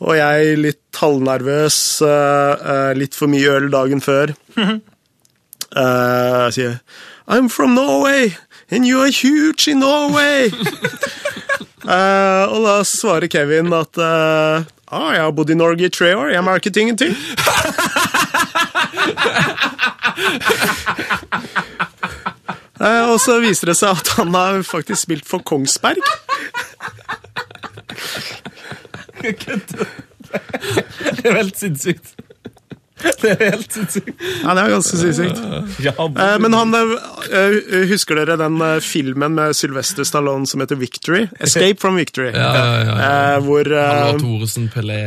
[0.00, 4.34] Og jeg litt halvnervøs, eh, eh, litt for mye øl dagen før.
[5.70, 6.80] Jeg sier
[7.30, 8.34] I'm from Norway,
[8.72, 10.50] and you are huge in Norway!
[11.80, 16.10] Eh, og da svarer Kevin at eh, ah, jeg har bodd i Norge i tre
[16.12, 17.16] år, jeg merket ingenting.
[22.80, 26.00] Eh, og så viser det seg at han har faktisk spilt for Kongsberg.
[29.20, 32.06] Det er helt sinnssykt.
[33.00, 34.10] Det er helt sinnssykt.
[34.44, 35.38] Ja, det er ganske sinnssykt.
[35.84, 36.82] Ja, Eh, Men han, eh,
[37.88, 41.22] husker dere den eh, filmen med Sylvester Stallone som heter Victory?
[41.40, 42.30] Escape from Victory.
[42.34, 42.96] Ja, ja, ja, ja.
[43.36, 45.00] Eh, hvor eh, Halvor Thoresen, Pelé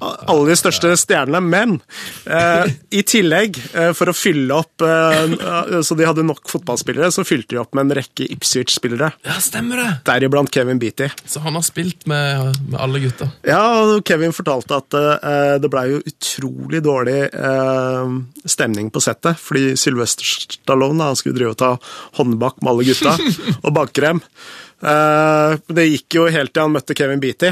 [0.00, 1.76] alle de største stjernene, men
[2.24, 7.24] eh, i tillegg, eh, for å fylle opp eh, Så de hadde nok fotballspillere, så
[7.26, 9.10] fylte de opp med en rekke Ipswich-spillere.
[9.26, 9.88] Ja, stemmer det!
[10.08, 11.10] Deriblant Kevin Beatty.
[11.28, 13.30] Så han har spilt med, med alle gutta.
[13.46, 18.16] Ja, og Kevin fortalte at eh, det blei jo utrolig dårlig eh,
[18.48, 20.26] stemning på settet, fordi Sylvester
[20.60, 21.74] Stallone han skulle drive og ta
[22.20, 23.16] håndbak med alle gutta
[23.64, 24.24] og banke dem.
[24.80, 27.50] Eh, det gikk jo helt til han møtte Kevin Beatty,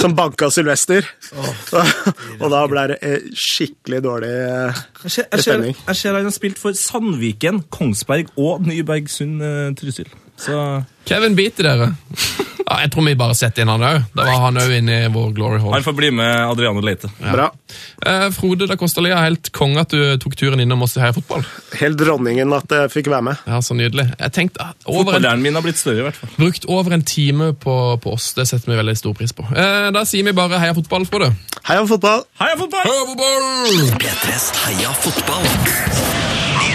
[0.00, 1.06] som banka Sylvester.
[2.42, 5.76] og da ble det eh, skikkelig dårlig eh, Jeg ser, stemning.
[5.76, 9.44] jeg ser han har spilt for Sandviken, Kongsberg og Nybergsund
[9.80, 10.08] Trysil.
[10.40, 11.92] Så Kevin biter dere.
[12.64, 14.06] Ja, jeg tror vi bare setter inn han òg.
[14.16, 15.74] Da var han òg inne i vår Glory Hall.
[15.76, 17.10] han får bli med Adriano Leite.
[17.20, 17.50] Bra.
[18.06, 21.44] Eh, Frode da Kostalia, helt konge at du tok turen innom oss i Heia Fotball.
[21.76, 23.44] Helt dronningen at jeg fikk være med.
[23.46, 24.08] Ja, Så nydelig.
[24.18, 26.32] Jeg tenkte Fotballhjernen min har blitt større, i hvert fall.
[26.40, 28.32] brukt over en time på, på oss.
[28.32, 29.44] Det setter vi veldig stor pris på.
[29.52, 31.34] Eh, da sier vi bare Heia Fotball, Frode.
[31.68, 32.24] Heia fotball!
[32.40, 32.88] Heia fotball!
[32.88, 33.98] Heia fotball!
[34.00, 36.23] P3s Heia fotball.